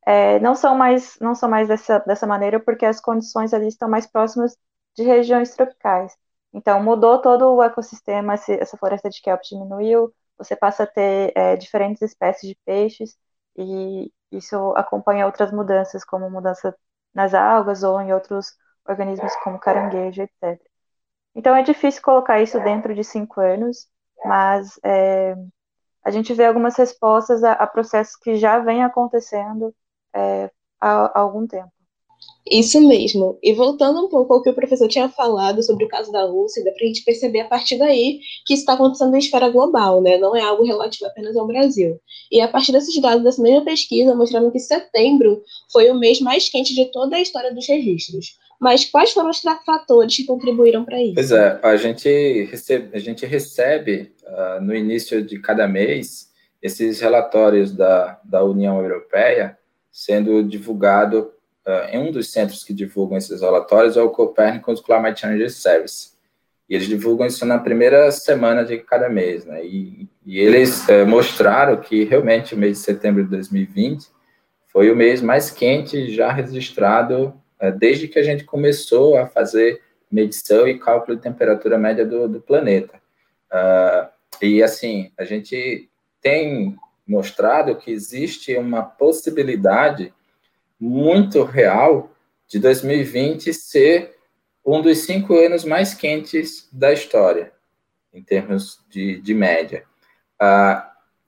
é, 0.06 0.40
não 0.40 0.56
são 0.56 0.76
mais, 0.78 1.18
não 1.20 1.36
são 1.36 1.50
mais 1.50 1.68
dessa, 1.68 2.00
dessa 2.00 2.28
maneira 2.28 2.60
porque 2.60 2.86
as 2.86 3.00
condições 3.02 3.54
ali 3.54 3.68
estão 3.68 3.90
mais 3.90 4.08
próximas 4.08 4.58
de 4.96 5.04
regiões 5.04 5.56
tropicais. 5.56 6.16
Então, 6.54 6.82
mudou 6.82 7.22
todo 7.22 7.54
o 7.54 7.64
ecossistema, 7.64 8.36
essa 8.36 8.78
floresta 8.78 9.10
de 9.10 9.22
kelp 9.22 9.42
diminuiu, 9.44 10.14
você 10.38 10.56
passa 10.56 10.84
a 10.84 10.88
ter 10.88 11.34
é, 11.36 11.56
diferentes 11.58 12.02
espécies 12.02 12.50
de 12.50 12.58
peixes, 12.66 13.18
e 13.58 14.12
isso 14.32 14.74
acompanha 14.76 15.26
outras 15.26 15.52
mudanças, 15.52 16.04
como 16.06 16.30
mudança 16.30 16.76
nas 17.14 17.34
algas 17.34 17.84
ou 17.84 18.00
em 18.02 18.14
outros 18.14 18.54
organismos 18.88 19.36
como 19.38 19.60
caranguejo, 19.60 20.22
etc. 20.22 20.62
Então 21.36 21.56
é 21.56 21.64
difícil 21.64 22.02
colocar 22.02 22.42
isso 22.42 22.60
dentro 22.62 22.94
de 22.96 23.04
cinco 23.04 23.42
anos, 23.42 23.88
mas 24.24 24.80
é, 24.84 25.36
a 26.04 26.12
gente 26.12 26.34
vê 26.34 26.46
algumas 26.46 26.76
respostas 26.78 27.44
a, 27.44 27.54
a, 27.54 27.68
processos 27.68 28.16
que 28.16 28.36
já 28.36 28.60
vêm 28.60 28.84
acontecendo 28.84 29.76
é, 30.16 30.50
há, 30.80 31.12
há 31.14 31.20
algum 31.20 31.46
tempo. 31.46 31.76
Isso 32.50 32.80
mesmo. 32.88 33.40
E 33.42 33.54
voltando 33.54 34.06
um 34.06 34.08
pouco 34.08 34.34
ao 34.34 34.42
que 34.42 34.50
o 34.50 34.54
professor 34.54 34.88
tinha 34.88 35.10
falado 35.10 35.64
sobre 35.64 35.86
o 35.86 35.88
caso 35.88 36.12
da 36.12 36.26
Rússia, 36.26 36.64
dá 36.64 36.72
para 36.72 36.84
a 36.84 36.88
gente 36.88 37.04
perceber 37.04 37.40
a 37.40 37.48
partir 37.48 37.78
daí 37.78 38.20
que 38.46 38.54
isso 38.54 38.62
está 38.62 38.74
acontecendo 38.74 39.16
em 39.16 39.20
esfera 39.20 39.50
global, 39.50 40.00
né? 40.00 40.18
Não 40.20 40.36
é 40.36 40.42
algo 40.42 40.64
relativo 40.64 41.08
apenas 41.08 41.36
ao 41.36 41.48
Brasil. 41.48 42.00
E 42.32 42.40
a 42.40 42.48
partir 42.48 42.72
desses 42.72 43.00
dados 43.02 43.24
dessa 43.24 43.42
mesma 43.42 43.66
pesquisa, 43.66 44.14
mostrando 44.14 44.52
que 44.52 44.60
setembro 44.60 45.42
foi 45.72 45.90
o 45.90 46.00
mês 46.00 46.22
mais 46.22 46.48
quente 46.48 46.76
de 46.76 46.86
toda 46.92 47.16
a 47.16 47.22
história 47.22 47.52
dos 47.52 47.68
registros. 47.68 48.38
Mas 48.62 48.86
quais 48.86 49.12
foram 49.12 49.32
os 49.32 49.42
fatores 49.66 50.16
que 50.16 50.24
contribuíram 50.24 50.86
para 50.86 51.02
isso? 51.02 51.16
Pois 51.16 51.32
é, 51.32 51.60
a 51.62 51.76
gente 51.76 52.44
recebe, 52.44 52.96
a 52.96 53.00
gente 53.00 53.26
recebe 53.26 54.14
uh, 54.24 54.62
no 54.62 54.74
início 54.74 55.22
de 55.24 55.40
cada 55.40 55.68
mês 55.68 56.30
esses 56.62 57.00
relatórios 57.00 57.72
da, 57.72 58.20
da 58.24 58.44
União 58.44 58.80
Europeia 58.80 59.58
sendo 59.96 60.44
divulgado 60.44 61.32
uh, 61.66 61.90
em 61.90 61.98
um 61.98 62.12
dos 62.12 62.30
centros 62.30 62.66
que 62.66 62.74
divulgam 62.74 63.18
esses 63.18 63.40
relatórios 63.40 63.96
é 63.96 64.02
o 64.02 64.10
Copernicus 64.10 64.82
Climate 64.82 65.22
Change 65.22 65.50
Service. 65.52 66.10
E 66.68 66.76
eles 66.76 66.86
divulgam 66.86 67.26
isso 67.26 67.46
na 67.46 67.60
primeira 67.60 68.12
semana 68.12 68.66
de 68.66 68.78
cada 68.80 69.08
mês, 69.08 69.46
né? 69.46 69.66
E, 69.66 70.10
e 70.26 70.38
eles 70.38 70.86
uh, 70.90 71.08
mostraram 71.08 71.78
que 71.78 72.04
realmente 72.04 72.54
o 72.54 72.58
mês 72.58 72.80
de 72.80 72.84
setembro 72.84 73.24
de 73.24 73.30
2020 73.30 74.10
foi 74.68 74.92
o 74.92 74.96
mês 74.98 75.22
mais 75.22 75.50
quente 75.50 76.14
já 76.14 76.30
registrado 76.30 77.34
uh, 77.62 77.72
desde 77.72 78.10
que 78.10 78.20
a 78.20 78.24
gente 78.24 78.44
começou 78.44 79.18
a 79.18 79.28
fazer 79.28 79.80
medição 80.12 80.68
e 80.68 80.78
cálculo 80.78 81.16
de 81.16 81.24
temperatura 81.24 81.78
média 81.78 82.06
do, 82.06 82.28
do 82.28 82.42
planeta. 82.42 83.00
Uh, 83.50 84.10
e 84.42 84.62
assim, 84.62 85.10
a 85.18 85.24
gente 85.24 85.90
tem 86.22 86.76
mostrado 87.08 87.76
que 87.76 87.92
existe 87.92 88.56
uma 88.58 88.82
possibilidade 88.82 90.14
muito 90.80 91.44
real 91.44 92.12
de 92.48 92.60
2020 92.60 93.54
ser 93.54 94.16
um 94.66 94.82
dos 94.82 95.00
cinco 95.00 95.36
anos 95.36 95.64
mais 95.64 95.94
quentes 95.94 96.68
da 96.72 96.92
história, 96.92 97.52
em 98.14 98.24
termos 98.24 98.80
de, 98.90 99.22
de 99.22 99.34
média. 99.34 99.84
Uh, 100.42 100.82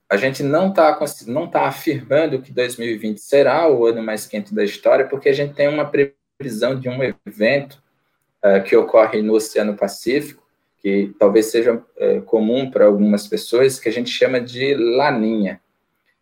a 0.10 0.16
gente 0.18 0.42
não 0.42 0.70
está 0.70 0.98
não 1.28 1.48
tá 1.48 1.68
afirmando 1.68 2.42
que 2.42 2.52
2020 2.52 3.20
será 3.20 3.70
o 3.70 3.86
ano 3.86 4.02
mais 4.02 4.26
quente 4.26 4.56
da 4.56 4.64
história, 4.64 5.06
porque 5.06 5.30
a 5.30 5.34
gente 5.34 5.54
tem 5.54 5.68
uma 5.68 5.86
previsão 5.86 6.80
de 6.80 6.90
um 6.90 7.00
evento 7.26 7.82
uh, 8.44 8.64
que 8.64 8.76
ocorre 8.76 9.22
no 9.22 9.34
Oceano 9.34 9.76
Pacífico, 9.76 10.44
que 10.80 11.14
talvez 11.20 11.48
seja 11.48 11.76
uh, 11.76 12.22
comum 12.24 12.72
para 12.72 12.86
algumas 12.86 13.28
pessoas, 13.28 13.80
que 13.80 13.90
a 13.90 13.92
gente 13.92 14.10
chama 14.10 14.40
de 14.40 14.74
Laninha. 14.74 15.62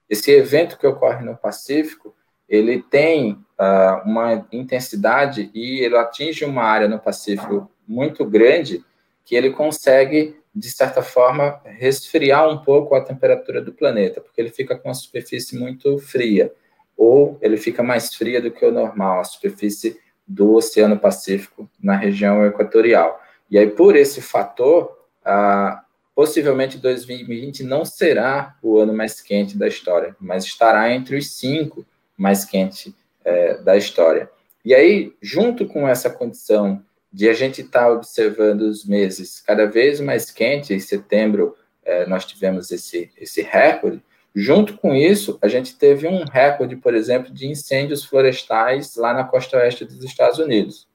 Esse 0.09 0.31
evento 0.31 0.77
que 0.77 0.85
ocorre 0.85 1.23
no 1.23 1.35
Pacífico, 1.35 2.15
ele 2.47 2.81
tem 2.81 3.33
uh, 3.59 4.07
uma 4.07 4.47
intensidade 4.51 5.49
e 5.53 5.79
ele 5.83 5.97
atinge 5.97 6.45
uma 6.45 6.63
área 6.63 6.87
no 6.87 6.99
Pacífico 6.99 7.69
muito 7.87 8.23
grande 8.25 8.83
que 9.23 9.35
ele 9.35 9.49
consegue, 9.49 10.39
de 10.53 10.69
certa 10.69 11.01
forma, 11.01 11.59
resfriar 11.65 12.47
um 12.47 12.59
pouco 12.59 12.93
a 12.93 13.01
temperatura 13.01 13.61
do 13.61 13.73
planeta, 13.73 14.21
porque 14.21 14.39
ele 14.39 14.51
fica 14.51 14.75
com 14.77 14.89
a 14.89 14.93
superfície 14.93 15.57
muito 15.57 15.97
fria, 15.97 16.53
ou 16.95 17.37
ele 17.41 17.57
fica 17.57 17.81
mais 17.81 18.13
fria 18.13 18.39
do 18.39 18.51
que 18.51 18.63
o 18.63 18.71
normal, 18.71 19.19
a 19.19 19.23
superfície 19.23 19.99
do 20.27 20.53
Oceano 20.53 20.97
Pacífico 20.97 21.69
na 21.81 21.95
região 21.95 22.45
equatorial. 22.45 23.19
E 23.49 23.57
aí, 23.57 23.69
por 23.69 23.95
esse 23.95 24.21
fator, 24.21 24.97
uh, 25.25 25.84
possivelmente 26.15 26.77
2020 26.77 27.63
não 27.65 27.83
será 27.83 28.55
o 28.63 28.79
ano 28.79 28.93
mais 28.93 29.19
quente 29.19 29.57
da 29.57 29.67
história, 29.67 30.15
mas 30.19 30.45
estará 30.45 30.89
entre 30.91 31.17
os 31.17 31.31
cinco 31.31 31.85
mais 32.17 32.45
quente 32.45 32.95
é, 33.25 33.57
da 33.57 33.75
história. 33.75 34.29
E 34.63 34.73
aí, 34.73 35.13
junto 35.21 35.67
com 35.67 35.87
essa 35.87 36.09
condição 36.09 36.81
de 37.11 37.29
a 37.29 37.33
gente 37.33 37.61
estar 37.61 37.81
tá 37.81 37.91
observando 37.91 38.61
os 38.61 38.85
meses 38.85 39.41
cada 39.41 39.65
vez 39.65 39.99
mais 39.99 40.31
quentes, 40.31 40.71
em 40.71 40.79
setembro 40.79 41.55
é, 41.83 42.05
nós 42.07 42.25
tivemos 42.25 42.71
esse, 42.71 43.11
esse 43.17 43.41
recorde, 43.41 44.01
junto 44.33 44.77
com 44.77 44.95
isso, 44.95 45.37
a 45.41 45.47
gente 45.47 45.77
teve 45.77 46.07
um 46.07 46.23
recorde, 46.23 46.75
por 46.77 46.95
exemplo, 46.95 47.31
de 47.31 47.47
incêndios 47.47 48.03
florestais 48.03 48.95
lá 48.95 49.13
na 49.13 49.23
costa 49.23 49.57
oeste 49.57 49.85
dos 49.85 50.03
Estados 50.03 50.39
Unidos. 50.39 50.87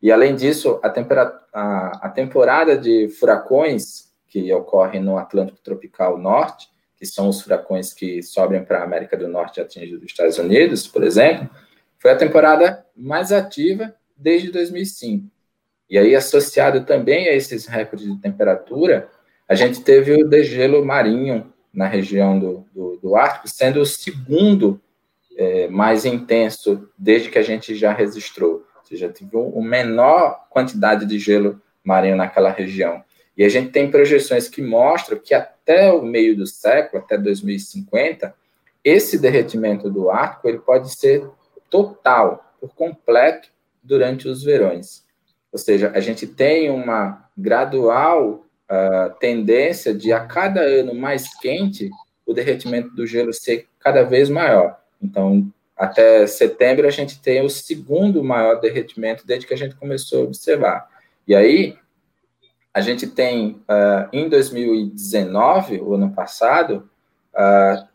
E, 0.00 0.10
além 0.10 0.34
disso, 0.34 0.80
a, 0.82 0.88
a, 1.52 2.06
a 2.06 2.08
temporada 2.08 2.76
de 2.76 3.08
furacões 3.08 4.13
que 4.34 4.52
ocorre 4.52 4.98
no 4.98 5.16
Atlântico 5.16 5.60
Tropical 5.62 6.18
Norte, 6.18 6.68
que 6.96 7.06
são 7.06 7.28
os 7.28 7.40
furacões 7.40 7.92
que 7.92 8.20
sobem 8.20 8.64
para 8.64 8.80
a 8.80 8.82
América 8.82 9.16
do 9.16 9.28
Norte 9.28 9.58
e 9.58 9.62
atingem 9.62 9.94
os 9.94 10.02
Estados 10.02 10.38
Unidos, 10.38 10.88
por 10.88 11.04
exemplo, 11.04 11.48
foi 12.00 12.10
a 12.10 12.16
temporada 12.16 12.84
mais 12.96 13.30
ativa 13.30 13.94
desde 14.16 14.50
2005. 14.50 15.30
E 15.88 15.96
aí, 15.96 16.16
associado 16.16 16.84
também 16.84 17.28
a 17.28 17.32
esses 17.32 17.66
recordes 17.66 18.12
de 18.12 18.20
temperatura, 18.20 19.08
a 19.48 19.54
gente 19.54 19.82
teve 19.82 20.12
o 20.12 20.28
degelo 20.28 20.84
marinho 20.84 21.52
na 21.72 21.86
região 21.86 22.36
do, 22.36 22.66
do, 22.74 22.96
do 22.96 23.14
Ártico, 23.14 23.48
sendo 23.48 23.80
o 23.82 23.86
segundo 23.86 24.80
é, 25.36 25.68
mais 25.68 26.04
intenso 26.04 26.88
desde 26.98 27.30
que 27.30 27.38
a 27.38 27.42
gente 27.42 27.76
já 27.76 27.92
registrou. 27.92 28.66
Ou 28.78 28.84
seja, 28.84 29.08
teve 29.08 29.36
uma 29.36 29.64
menor 29.64 30.48
quantidade 30.50 31.06
de 31.06 31.20
gelo 31.20 31.62
marinho 31.84 32.16
naquela 32.16 32.50
região. 32.50 33.04
E 33.36 33.44
a 33.44 33.48
gente 33.48 33.70
tem 33.70 33.90
projeções 33.90 34.48
que 34.48 34.62
mostram 34.62 35.18
que 35.18 35.34
até 35.34 35.92
o 35.92 36.02
meio 36.02 36.36
do 36.36 36.46
século, 36.46 37.02
até 37.02 37.18
2050, 37.18 38.34
esse 38.84 39.18
derretimento 39.18 39.90
do 39.90 40.10
Ártico 40.10 40.48
ele 40.48 40.58
pode 40.58 40.94
ser 40.94 41.28
total, 41.68 42.54
por 42.60 42.74
completo, 42.74 43.48
durante 43.82 44.28
os 44.28 44.42
verões. 44.42 45.04
Ou 45.52 45.58
seja, 45.58 45.90
a 45.94 46.00
gente 46.00 46.26
tem 46.26 46.70
uma 46.70 47.28
gradual 47.36 48.46
uh, 48.70 49.14
tendência 49.18 49.94
de, 49.94 50.12
a 50.12 50.20
cada 50.20 50.60
ano 50.60 50.94
mais 50.94 51.28
quente, 51.38 51.90
o 52.26 52.32
derretimento 52.32 52.90
do 52.90 53.06
gelo 53.06 53.32
ser 53.32 53.66
cada 53.78 54.02
vez 54.02 54.28
maior. 54.28 54.78
Então, 55.02 55.46
até 55.76 56.26
setembro, 56.26 56.86
a 56.86 56.90
gente 56.90 57.20
tem 57.20 57.42
o 57.42 57.50
segundo 57.50 58.22
maior 58.22 58.60
derretimento 58.60 59.26
desde 59.26 59.46
que 59.46 59.54
a 59.54 59.56
gente 59.56 59.74
começou 59.74 60.20
a 60.20 60.24
observar. 60.24 60.88
E 61.26 61.34
aí, 61.34 61.76
a 62.74 62.80
gente 62.80 63.06
tem, 63.06 63.62
uh, 63.70 64.08
em 64.12 64.28
2019, 64.28 65.80
o 65.80 65.94
ano 65.94 66.10
passado, 66.10 66.90
uh, 67.32 67.86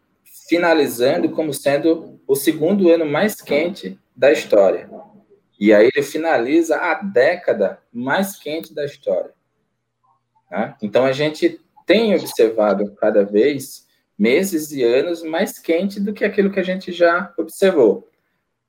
finalizando 0.47 1.29
como 1.29 1.53
sendo 1.53 2.17
o 2.25 2.33
segundo 2.33 2.89
ano 2.89 3.05
mais 3.05 3.41
quente 3.41 3.99
da 4.15 4.31
história. 4.31 4.89
E 5.59 5.73
aí 5.73 5.89
ele 5.93 6.01
finaliza 6.01 6.77
a 6.77 6.93
década 6.95 7.81
mais 7.91 8.37
quente 8.37 8.73
da 8.73 8.85
história. 8.85 9.33
Né? 10.49 10.73
Então 10.81 11.05
a 11.05 11.11
gente 11.11 11.59
tem 11.85 12.15
observado 12.15 12.95
cada 12.95 13.25
vez 13.25 13.85
meses 14.17 14.71
e 14.71 14.81
anos 14.81 15.21
mais 15.21 15.59
quente 15.59 15.99
do 15.99 16.13
que 16.13 16.23
aquilo 16.23 16.51
que 16.51 16.59
a 16.59 16.63
gente 16.63 16.93
já 16.93 17.33
observou. 17.37 18.07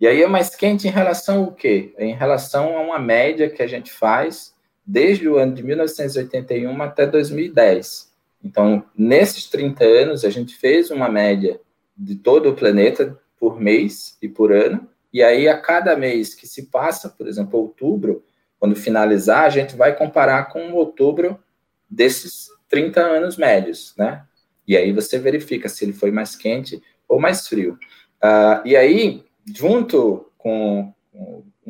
E 0.00 0.08
aí 0.08 0.22
é 0.22 0.26
mais 0.26 0.56
quente 0.56 0.88
em 0.88 0.90
relação 0.90 1.44
ao 1.44 1.52
quê? 1.52 1.94
Em 1.98 2.14
relação 2.14 2.76
a 2.76 2.80
uma 2.80 2.98
média 2.98 3.48
que 3.48 3.62
a 3.62 3.66
gente 3.66 3.92
faz 3.92 4.54
desde 4.86 5.28
o 5.28 5.36
ano 5.36 5.54
de 5.54 5.62
1981 5.62 6.82
até 6.82 7.06
2010. 7.06 8.10
Então, 8.42 8.84
nesses 8.96 9.46
30 9.46 9.84
anos, 9.84 10.24
a 10.24 10.30
gente 10.30 10.56
fez 10.56 10.90
uma 10.90 11.08
média 11.08 11.60
de 11.96 12.16
todo 12.16 12.48
o 12.48 12.54
planeta 12.54 13.18
por 13.38 13.60
mês 13.60 14.16
e 14.20 14.28
por 14.28 14.52
ano, 14.52 14.88
e 15.12 15.22
aí 15.22 15.48
a 15.48 15.58
cada 15.58 15.96
mês 15.96 16.34
que 16.34 16.46
se 16.46 16.66
passa, 16.66 17.08
por 17.08 17.26
exemplo, 17.26 17.58
outubro, 17.58 18.24
quando 18.58 18.76
finalizar, 18.76 19.44
a 19.44 19.48
gente 19.48 19.74
vai 19.76 19.96
comparar 19.96 20.44
com 20.44 20.72
outubro 20.72 21.38
desses 21.88 22.48
30 22.68 23.00
anos 23.00 23.36
médios, 23.36 23.94
né? 23.98 24.24
E 24.66 24.76
aí 24.76 24.92
você 24.92 25.18
verifica 25.18 25.68
se 25.68 25.84
ele 25.84 25.92
foi 25.92 26.10
mais 26.10 26.36
quente 26.36 26.80
ou 27.08 27.18
mais 27.18 27.48
frio. 27.48 27.78
Uh, 28.22 28.66
e 28.66 28.76
aí, 28.76 29.24
junto 29.52 30.30
com 30.38 30.92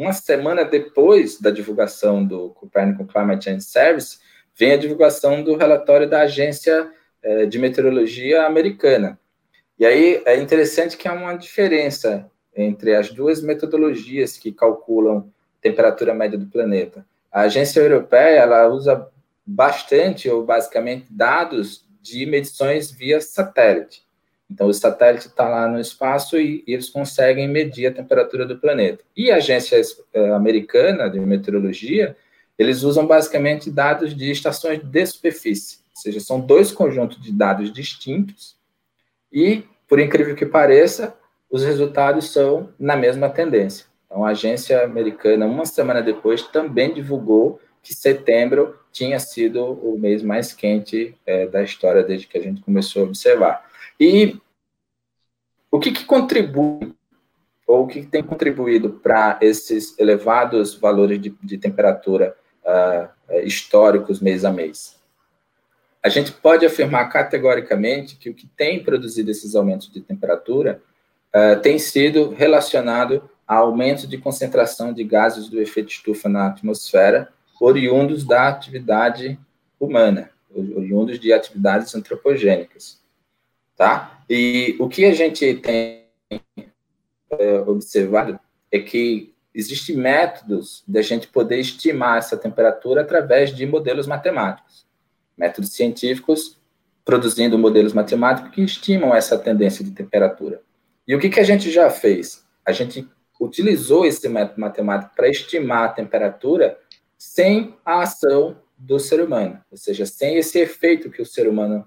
uma 0.01 0.15
semana 0.15 0.65
depois 0.65 1.39
da 1.39 1.51
divulgação 1.51 2.25
do 2.25 2.51
Copernicus 2.51 3.07
Climate 3.13 3.45
Change 3.45 3.65
Service, 3.65 4.19
vem 4.57 4.73
a 4.73 4.79
divulgação 4.79 5.43
do 5.43 5.57
relatório 5.57 6.09
da 6.09 6.23
Agência 6.23 6.91
eh, 7.23 7.45
de 7.45 7.59
Meteorologia 7.59 8.47
Americana. 8.47 9.21
E 9.79 9.85
aí 9.85 10.23
é 10.25 10.41
interessante 10.41 10.97
que 10.97 11.07
há 11.07 11.13
uma 11.13 11.35
diferença 11.35 12.31
entre 12.57 12.95
as 12.95 13.11
duas 13.11 13.43
metodologias 13.43 14.39
que 14.39 14.53
calculam 14.53 15.31
temperatura 15.61 16.15
média 16.15 16.39
do 16.39 16.47
planeta. 16.47 17.05
A 17.31 17.43
agência 17.43 17.81
europeia 17.81 18.39
ela 18.39 18.69
usa 18.69 19.07
bastante 19.45 20.31
ou 20.31 20.43
basicamente 20.47 21.09
dados 21.11 21.85
de 22.01 22.25
medições 22.25 22.91
via 22.91 23.21
satélite. 23.21 24.03
Então, 24.51 24.67
o 24.67 24.75
satélite 24.75 25.29
está 25.29 25.49
lá 25.49 25.69
no 25.69 25.79
espaço 25.79 26.37
e, 26.37 26.65
e, 26.67 26.75
eles 26.75 26.91
conseguem 26.91 27.47
medir 27.49 27.87
a 27.87 27.93
temperatura 27.93 28.45
do 28.45 28.59
planeta. 28.59 29.05
E 29.17 29.31
a 29.31 29.37
agência 29.37 29.81
eh, 30.13 30.31
americana 30.33 31.09
de 31.09 31.21
meteorologia, 31.21 32.17
eles 32.59 32.83
usam 32.83 33.07
basicamente 33.07 33.71
dados 33.71 34.15
de 34.15 34.31
estações 34.31 34.83
de 34.83 35.07
superfície, 35.07 35.79
ou 35.95 36.03
seja, 36.03 36.21
são 36.21 36.41
dois 36.41 36.73
conjuntos 36.73 37.21
de 37.23 37.33
dados 37.33 37.73
distintos 37.73 38.57
e, 39.33 39.65
por 39.89 40.01
incrível 40.01 40.35
que 40.35 40.45
pareça, 40.45 41.15
os 41.49 41.65
resultados 41.65 42.33
são 42.33 42.71
na 42.79 42.97
mesma 42.97 43.31
tendência. 43.31 43.87
Então, 44.07 44.25
a 44.25 44.31
agência 44.31 44.83
americana, 44.83 45.47
uma 45.47 45.65
semana 45.65 46.03
depois, 46.03 46.43
também 46.43 46.93
divulgou 46.93 47.61
que 47.83 47.95
setembro 47.95 48.75
tinha 48.93 49.19
sido 49.21 49.65
o 49.65 49.97
mês 49.99 50.23
mais 50.23 50.53
quente 50.53 51.15
é, 51.25 51.47
da 51.47 51.63
história 51.63 52.03
desde 52.03 52.27
que 52.27 52.37
a 52.37 52.43
gente 52.43 52.61
começou 52.61 53.03
a 53.03 53.07
observar. 53.07 53.70
E 54.01 54.41
o 55.71 55.79
que, 55.79 55.93
que 55.93 56.07
contribui, 56.07 56.95
ou 57.67 57.85
o 57.85 57.87
que 57.87 58.03
tem 58.03 58.23
contribuído 58.23 58.95
para 58.95 59.39
esses 59.43 59.97
elevados 59.99 60.75
valores 60.75 61.21
de, 61.21 61.29
de 61.43 61.59
temperatura 61.59 62.35
uh, 62.65 63.37
históricos 63.45 64.19
mês 64.19 64.43
a 64.47 64.51
mês? 64.51 64.99
A 66.03 66.09
gente 66.09 66.33
pode 66.33 66.65
afirmar 66.65 67.11
categoricamente 67.11 68.17
que 68.17 68.31
o 68.31 68.35
que 68.35 68.47
tem 68.47 68.83
produzido 68.83 69.31
esses 69.31 69.55
aumentos 69.55 69.93
de 69.93 70.01
temperatura 70.01 70.83
uh, 71.35 71.61
tem 71.61 71.79
sido 71.79 72.31
relacionado 72.31 73.29
a 73.47 73.57
aumento 73.57 74.07
de 74.07 74.17
concentração 74.17 74.95
de 74.95 75.05
gases 75.05 75.51
do 75.51 75.61
efeito 75.61 75.91
estufa 75.91 76.27
na 76.27 76.47
atmosfera, 76.47 77.29
oriundos 77.61 78.25
da 78.25 78.49
atividade 78.49 79.39
humana, 79.79 80.31
oriundos 80.55 81.21
de 81.21 81.33
atividades 81.33 81.95
antropogênicas, 81.95 83.00
tá? 83.81 84.23
E 84.29 84.77
o 84.79 84.91
que 84.91 85.07
a 85.07 85.15
gente 85.15 85.55
tem 85.55 86.05
é, 87.31 87.61
observado 87.67 88.39
é 88.71 88.79
que 88.79 89.33
existem 89.55 89.97
métodos 89.97 90.85
de 90.87 90.99
a 90.99 91.03
gente 91.03 91.27
poder 91.29 91.59
estimar 91.59 92.19
essa 92.19 92.37
temperatura 92.37 93.01
através 93.01 93.57
de 93.57 93.65
modelos 93.65 94.07
matemáticos, 94.07 94.87
métodos 95.35 95.71
científicos 95.71 96.61
produzindo 97.07 97.59
modelos 97.59 97.95
matemáticos 97.95 98.51
que 98.51 98.61
estimam 98.61 99.15
essa 99.15 99.39
tendência 99.39 99.83
de 99.83 99.93
temperatura. 99.93 100.61
E 101.09 101.15
o 101.15 101.19
que, 101.19 101.31
que 101.31 101.41
a 101.41 101.45
gente 101.45 101.71
já 101.71 101.89
fez? 101.89 102.45
A 102.67 102.73
gente 102.73 103.09
utilizou 103.41 104.05
esse 104.05 104.29
método 104.29 104.61
matemático 104.61 105.17
para 105.17 105.31
estimar 105.31 105.85
a 105.85 105.93
temperatura 105.93 106.79
sem 107.17 107.75
a 107.83 108.03
ação 108.03 108.59
do 108.77 108.99
ser 108.99 109.23
humano, 109.23 109.59
ou 109.71 109.79
seja, 109.79 110.05
sem 110.05 110.37
esse 110.37 110.59
efeito 110.59 111.11
que 111.11 111.23
o 111.23 111.27
ser 111.27 111.49
humano 111.49 111.87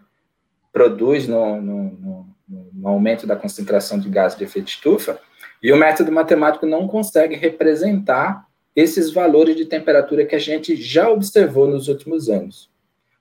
produz 0.74 1.28
no, 1.28 1.62
no, 1.62 1.84
no, 1.84 2.36
no 2.74 2.88
aumento 2.88 3.26
da 3.26 3.36
concentração 3.36 4.00
de 4.00 4.10
gás 4.10 4.36
de 4.36 4.44
efeito 4.44 4.68
estufa, 4.68 5.20
e 5.62 5.72
o 5.72 5.78
método 5.78 6.12
matemático 6.12 6.66
não 6.66 6.88
consegue 6.88 7.36
representar 7.36 8.46
esses 8.76 9.12
valores 9.14 9.56
de 9.56 9.66
temperatura 9.66 10.26
que 10.26 10.36
a 10.36 10.40
gente 10.40 10.76
já 10.76 11.10
observou 11.10 11.68
nos 11.68 11.88
últimos 11.88 12.28
anos. 12.28 12.70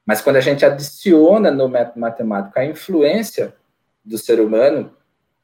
Mas 0.05 0.21
quando 0.21 0.37
a 0.37 0.41
gente 0.41 0.65
adiciona 0.65 1.51
no 1.51 1.69
método 1.69 2.01
matemático 2.01 2.59
a 2.59 2.65
influência 2.65 3.55
do 4.05 4.19
ser 4.19 4.41
humano 4.41 4.93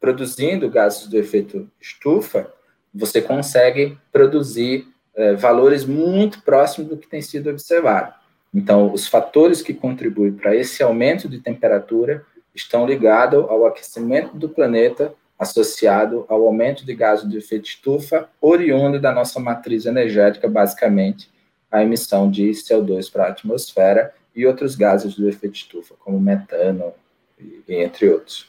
produzindo 0.00 0.70
gases 0.70 1.06
do 1.06 1.16
efeito 1.16 1.70
estufa, 1.80 2.52
você 2.92 3.20
consegue 3.20 3.96
produzir 4.10 4.88
é, 5.14 5.34
valores 5.34 5.84
muito 5.84 6.42
próximos 6.42 6.88
do 6.88 6.96
que 6.96 7.08
tem 7.08 7.20
sido 7.20 7.50
observado. 7.50 8.14
Então, 8.54 8.92
os 8.92 9.06
fatores 9.06 9.62
que 9.62 9.74
contribuem 9.74 10.32
para 10.32 10.54
esse 10.54 10.82
aumento 10.82 11.28
de 11.28 11.38
temperatura 11.38 12.24
estão 12.54 12.86
ligados 12.86 13.44
ao 13.48 13.66
aquecimento 13.66 14.36
do 14.36 14.48
planeta 14.48 15.14
associado 15.38 16.26
ao 16.28 16.44
aumento 16.44 16.84
de 16.84 16.94
gases 16.94 17.28
de 17.28 17.38
efeito 17.38 17.66
estufa, 17.66 18.28
oriundo 18.40 19.00
da 19.00 19.12
nossa 19.12 19.38
matriz 19.38 19.86
energética, 19.86 20.48
basicamente, 20.48 21.30
a 21.70 21.82
emissão 21.82 22.28
de 22.28 22.50
CO2 22.50 23.12
para 23.12 23.26
a 23.26 23.28
atmosfera 23.28 24.12
e 24.34 24.44
outros 24.46 24.74
gases 24.74 25.14
do 25.14 25.28
efeito 25.28 25.54
estufa, 25.54 25.94
como 26.00 26.18
metano, 26.18 26.92
entre 27.68 28.08
outros. 28.08 28.48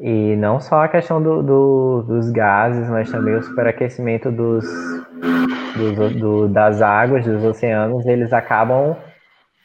E 0.00 0.34
não 0.34 0.60
só 0.60 0.82
a 0.82 0.88
questão 0.88 1.22
do, 1.22 1.40
do, 1.40 2.02
dos 2.02 2.30
gases, 2.30 2.88
mas 2.88 3.10
também 3.10 3.36
o 3.36 3.42
superaquecimento 3.42 4.32
dos 4.32 4.64
do, 6.18 6.48
das 6.48 6.82
águas, 6.82 7.24
dos 7.24 7.44
oceanos, 7.44 8.04
eles 8.06 8.32
acabam 8.32 8.96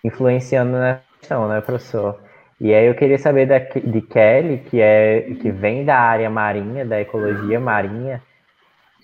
influenciando 0.04 0.72
na 0.72 1.00
questão, 1.20 1.48
né, 1.48 1.62
professor? 1.62 2.20
E 2.60 2.74
aí 2.74 2.88
eu 2.88 2.96
queria 2.96 3.18
saber 3.18 3.46
da, 3.46 3.58
de 3.58 4.02
Kelly, 4.02 4.58
que, 4.70 4.82
é, 4.82 5.22
que 5.42 5.50
vem 5.50 5.86
da 5.86 5.98
área 5.98 6.30
marinha, 6.30 6.86
da 6.86 7.00
ecologia 7.00 7.60
marinha, 7.60 8.22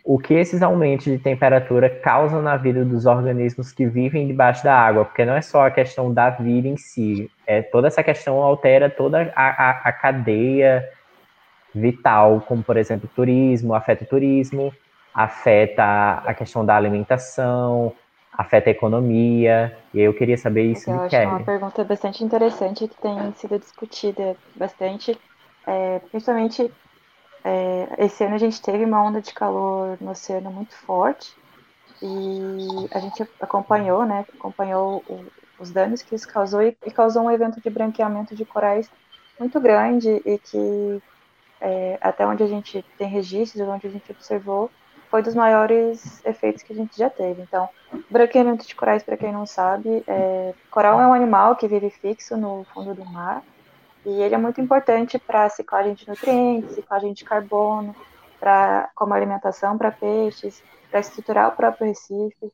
o 0.03 0.19
que 0.19 0.33
esses 0.35 0.61
aumentos 0.61 1.05
de 1.05 1.17
temperatura 1.17 1.89
causam 1.89 2.41
na 2.41 2.57
vida 2.57 2.85
dos 2.85 3.05
organismos 3.05 3.71
que 3.71 3.87
vivem 3.87 4.27
debaixo 4.27 4.63
da 4.63 4.77
água, 4.77 5.05
porque 5.05 5.25
não 5.25 5.33
é 5.33 5.41
só 5.41 5.65
a 5.65 5.71
questão 5.71 6.13
da 6.13 6.29
vida 6.29 6.67
em 6.67 6.77
si, 6.77 7.31
é 7.47 7.61
toda 7.63 7.87
essa 7.87 8.03
questão 8.03 8.41
altera 8.41 8.89
toda 8.89 9.33
a, 9.35 9.69
a, 9.69 9.69
a 9.85 9.91
cadeia 9.91 10.87
vital, 11.73 12.41
como 12.47 12.61
por 12.61 12.77
exemplo 12.77 13.09
turismo, 13.15 13.73
afeta 13.73 14.03
o 14.03 14.07
turismo, 14.07 14.71
afeta 15.13 16.21
a 16.25 16.33
questão 16.35 16.63
da 16.63 16.75
alimentação, 16.75 17.93
afeta 18.37 18.69
a 18.69 18.71
economia, 18.71 19.77
e 19.93 19.99
eu 19.99 20.13
queria 20.13 20.37
saber 20.37 20.63
isso 20.63 20.89
eu 20.89 21.01
acho 21.01 21.15
é 21.15 21.27
uma 21.27 21.43
pergunta 21.43 21.83
bastante 21.83 22.23
interessante 22.23 22.87
que 22.87 23.01
tem 23.01 23.31
sido 23.33 23.57
discutida 23.59 24.35
bastante, 24.55 25.17
é, 25.65 25.99
principalmente 26.11 26.71
é, 27.43 27.87
esse 27.99 28.23
ano 28.23 28.35
a 28.35 28.39
gente 28.39 28.61
teve 28.61 28.83
uma 28.83 29.03
onda 29.03 29.21
de 29.21 29.33
calor 29.33 29.97
no 30.01 30.11
oceano 30.11 30.51
muito 30.51 30.75
forte 30.75 31.35
e 32.01 32.87
a 32.91 32.99
gente 32.99 33.27
acompanhou, 33.39 34.05
né, 34.05 34.25
acompanhou 34.35 35.03
o, 35.07 35.25
os 35.59 35.71
danos 35.71 36.01
que 36.01 36.15
isso 36.15 36.27
causou 36.27 36.61
e, 36.61 36.75
e, 36.85 36.91
causou 36.91 37.23
um 37.23 37.31
evento 37.31 37.61
de 37.61 37.69
branqueamento 37.69 38.35
de 38.35 38.45
corais 38.45 38.89
muito 39.39 39.59
grande 39.59 40.21
e 40.25 40.37
que 40.37 41.01
é, 41.61 41.97
até 42.01 42.25
onde 42.25 42.43
a 42.43 42.47
gente 42.47 42.83
tem 42.97 43.07
registros, 43.07 43.67
onde 43.67 43.87
a 43.87 43.89
gente 43.89 44.11
observou, 44.11 44.69
foi 45.15 45.23
dos 45.23 45.33
maiores 45.33 46.21
efeitos 46.25 46.61
que 46.61 46.73
a 46.73 46.75
gente 46.75 46.97
já 46.97 47.09
teve. 47.09 47.41
Então, 47.41 47.69
branqueamento 48.11 48.67
de 48.67 48.75
corais, 48.75 49.01
para 49.01 49.15
quem 49.15 49.31
não 49.31 49.45
sabe, 49.45 50.03
é, 50.05 50.53
coral 50.69 50.99
é 50.99 51.07
um 51.07 51.13
animal 51.13 51.55
que 51.55 51.69
vive 51.69 51.89
fixo 51.89 52.35
no 52.35 52.65
fundo 52.73 52.93
do 52.93 53.05
mar 53.05 53.41
e 54.05 54.09
ele 54.21 54.35
é 54.35 54.37
muito 54.37 54.59
importante 54.59 55.17
para 55.17 55.47
ciclagem 55.47 55.93
de 55.93 56.05
nutrientes, 56.05 56.75
ciclagem 56.75 57.13
de 57.13 57.23
carbono, 57.23 57.95
pra, 58.41 58.89
como 58.93 59.13
alimentação 59.13 59.77
para 59.77 59.89
peixes, 59.89 60.61
para 60.91 60.99
estruturar 60.99 61.47
o 61.47 61.55
próprio 61.55 61.87
recife, 61.87 62.51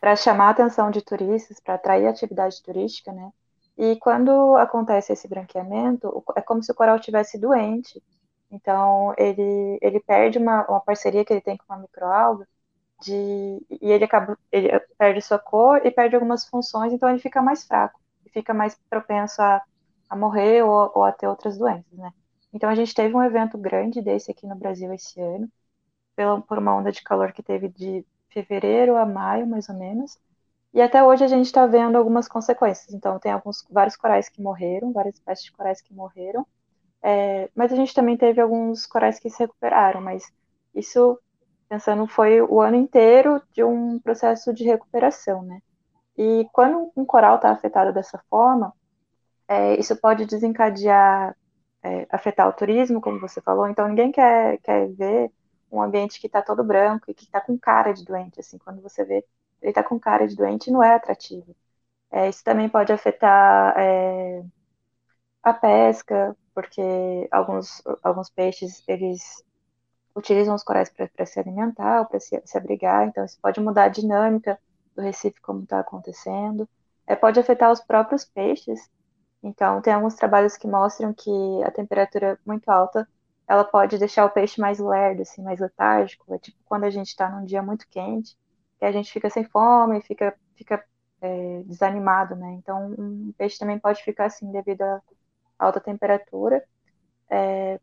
para 0.00 0.16
chamar 0.16 0.46
a 0.46 0.50
atenção 0.52 0.90
de 0.90 1.02
turistas, 1.02 1.60
para 1.60 1.74
atrair 1.74 2.06
atividade 2.06 2.62
turística, 2.62 3.12
né? 3.12 3.30
E 3.76 3.96
quando 3.96 4.56
acontece 4.56 5.12
esse 5.12 5.28
branqueamento, 5.28 6.24
é 6.34 6.40
como 6.40 6.62
se 6.62 6.72
o 6.72 6.74
coral 6.74 6.96
estivesse 6.96 7.38
doente 7.38 8.02
então, 8.50 9.14
ele, 9.18 9.78
ele 9.82 10.00
perde 10.00 10.38
uma, 10.38 10.66
uma 10.68 10.80
parceria 10.80 11.24
que 11.24 11.32
ele 11.32 11.40
tem 11.42 11.56
com 11.56 11.64
uma 11.68 11.78
microalga, 11.80 12.46
de, 13.02 13.12
e 13.70 13.90
ele 13.92 14.04
acaba 14.04 14.38
ele 14.52 14.68
perde 14.98 15.22
sua 15.22 15.38
cor 15.38 15.84
e 15.86 15.90
perde 15.90 16.14
algumas 16.16 16.46
funções, 16.48 16.92
então 16.92 17.08
ele 17.08 17.18
fica 17.20 17.42
mais 17.42 17.64
fraco, 17.66 18.00
fica 18.32 18.54
mais 18.54 18.76
propenso 18.90 19.40
a, 19.42 19.62
a 20.08 20.16
morrer 20.16 20.62
ou, 20.64 20.92
ou 20.94 21.04
a 21.04 21.12
ter 21.12 21.26
outras 21.28 21.58
doenças, 21.58 21.92
né? 21.92 22.12
Então, 22.52 22.70
a 22.70 22.74
gente 22.74 22.94
teve 22.94 23.14
um 23.14 23.22
evento 23.22 23.58
grande 23.58 24.00
desse 24.02 24.30
aqui 24.30 24.46
no 24.46 24.56
Brasil 24.56 24.92
esse 24.94 25.20
ano, 25.20 25.50
pela, 26.16 26.40
por 26.42 26.58
uma 26.58 26.74
onda 26.76 26.92
de 26.92 27.02
calor 27.02 27.32
que 27.32 27.42
teve 27.42 27.68
de 27.68 28.04
fevereiro 28.30 28.96
a 28.96 29.06
maio, 29.06 29.46
mais 29.46 29.68
ou 29.68 29.74
menos, 29.76 30.18
e 30.74 30.80
até 30.82 31.02
hoje 31.04 31.24
a 31.24 31.28
gente 31.28 31.46
está 31.46 31.66
vendo 31.66 31.96
algumas 31.96 32.28
consequências. 32.28 32.94
Então, 32.94 33.18
tem 33.18 33.32
alguns, 33.32 33.66
vários 33.70 33.96
corais 33.96 34.28
que 34.28 34.42
morreram, 34.42 34.92
várias 34.92 35.16
espécies 35.16 35.46
de 35.46 35.52
corais 35.52 35.80
que 35.80 35.94
morreram, 35.94 36.46
é, 37.02 37.50
mas 37.54 37.72
a 37.72 37.76
gente 37.76 37.94
também 37.94 38.16
teve 38.16 38.40
alguns 38.40 38.86
corais 38.86 39.18
que 39.18 39.30
se 39.30 39.38
recuperaram, 39.40 40.00
mas 40.00 40.24
isso, 40.74 41.18
pensando, 41.68 42.06
foi 42.06 42.40
o 42.42 42.60
ano 42.60 42.76
inteiro 42.76 43.42
de 43.52 43.64
um 43.64 43.98
processo 44.00 44.52
de 44.54 44.64
recuperação, 44.64 45.42
né? 45.42 45.60
E 46.16 46.48
quando 46.52 46.92
um 46.96 47.04
coral 47.04 47.36
está 47.36 47.50
afetado 47.50 47.92
dessa 47.92 48.18
forma, 48.30 48.72
é, 49.48 49.78
isso 49.78 49.96
pode 49.96 50.26
desencadear, 50.26 51.36
é, 51.82 52.06
afetar 52.10 52.48
o 52.48 52.52
turismo, 52.52 53.00
como 53.00 53.20
você 53.20 53.40
falou. 53.40 53.68
Então, 53.68 53.88
ninguém 53.88 54.12
quer, 54.12 54.58
quer 54.58 54.88
ver 54.94 55.30
um 55.70 55.82
ambiente 55.82 56.20
que 56.20 56.26
está 56.26 56.42
todo 56.42 56.64
branco 56.64 57.10
e 57.10 57.14
que 57.14 57.24
está 57.24 57.40
com 57.40 57.58
cara 57.58 57.92
de 57.92 58.04
doente. 58.04 58.40
Assim, 58.40 58.58
quando 58.58 58.82
você 58.82 59.04
vê 59.04 59.24
ele 59.60 59.70
está 59.70 59.82
com 59.82 59.98
cara 59.98 60.26
de 60.26 60.36
doente, 60.36 60.70
não 60.70 60.82
é 60.82 60.94
atrativo. 60.94 61.54
É, 62.10 62.28
isso 62.28 62.44
também 62.44 62.68
pode 62.68 62.92
afetar 62.92 63.74
é, 63.78 64.44
a 65.42 65.52
pesca, 65.54 66.36
porque 66.58 67.28
alguns, 67.30 67.80
alguns 68.02 68.28
peixes 68.28 68.82
eles 68.88 69.44
utilizam 70.16 70.56
os 70.56 70.64
corais 70.64 70.90
para 70.90 71.24
se 71.24 71.38
alimentar, 71.38 72.04
para 72.06 72.18
se, 72.18 72.42
se, 72.44 72.58
abrigar, 72.58 73.06
então 73.06 73.24
isso 73.24 73.38
pode 73.40 73.60
mudar 73.60 73.84
a 73.84 73.88
dinâmica 73.88 74.58
do 74.96 75.00
recife 75.00 75.40
como 75.40 75.62
está 75.62 75.78
acontecendo. 75.78 76.68
É, 77.06 77.14
pode 77.14 77.38
afetar 77.38 77.70
os 77.70 77.80
próprios 77.80 78.24
peixes. 78.24 78.90
Então 79.40 79.80
tem 79.80 79.92
alguns 79.92 80.16
trabalhos 80.16 80.56
que 80.56 80.66
mostram 80.66 81.14
que 81.14 81.30
a 81.62 81.70
temperatura 81.70 82.36
muito 82.44 82.68
alta 82.68 83.08
ela 83.46 83.62
pode 83.62 83.96
deixar 83.96 84.24
o 84.24 84.30
peixe 84.30 84.60
mais 84.60 84.80
lerdo, 84.80 85.22
assim, 85.22 85.40
mais 85.40 85.60
letárgico. 85.60 86.34
É 86.34 86.40
tipo 86.40 86.58
quando 86.64 86.84
a 86.84 86.90
gente 86.90 87.06
está 87.06 87.30
num 87.30 87.44
dia 87.44 87.62
muito 87.62 87.86
quente, 87.88 88.36
que 88.80 88.84
a 88.84 88.90
gente 88.90 89.12
fica 89.12 89.30
sem 89.30 89.44
fome, 89.44 90.02
fica, 90.02 90.36
fica 90.56 90.84
é, 91.20 91.62
desanimado, 91.66 92.34
né? 92.34 92.54
Então, 92.54 92.96
um 92.98 93.32
peixe 93.38 93.60
também 93.60 93.78
pode 93.78 94.02
ficar 94.02 94.24
assim 94.26 94.50
devido 94.50 94.82
à 94.82 95.00
alta 95.58 95.80
temperatura. 95.80 96.64
É, 97.30 97.80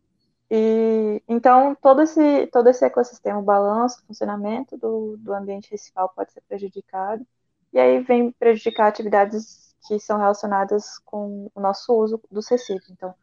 e 0.49 1.21
então 1.27 1.75
todo 1.75 2.01
esse 2.01 2.47
todo 2.47 2.69
esse 2.69 2.85
ecossistema, 2.85 3.39
o 3.39 3.43
balanço, 3.43 4.01
o 4.03 4.07
funcionamento 4.07 4.77
do, 4.77 5.17
do 5.17 5.33
ambiente 5.33 5.71
recifal 5.71 6.09
pode 6.15 6.31
ser 6.33 6.41
prejudicado. 6.47 7.25
E 7.73 7.79
aí 7.79 8.01
vem 8.01 8.31
prejudicar 8.31 8.87
atividades 8.87 9.75
que 9.87 9.99
são 9.99 10.17
relacionadas 10.17 10.97
com 11.05 11.49
o 11.53 11.59
nosso 11.61 11.93
uso 11.93 12.21
dos 12.31 12.47
recifes. 12.49 12.89
Então, 12.89 13.13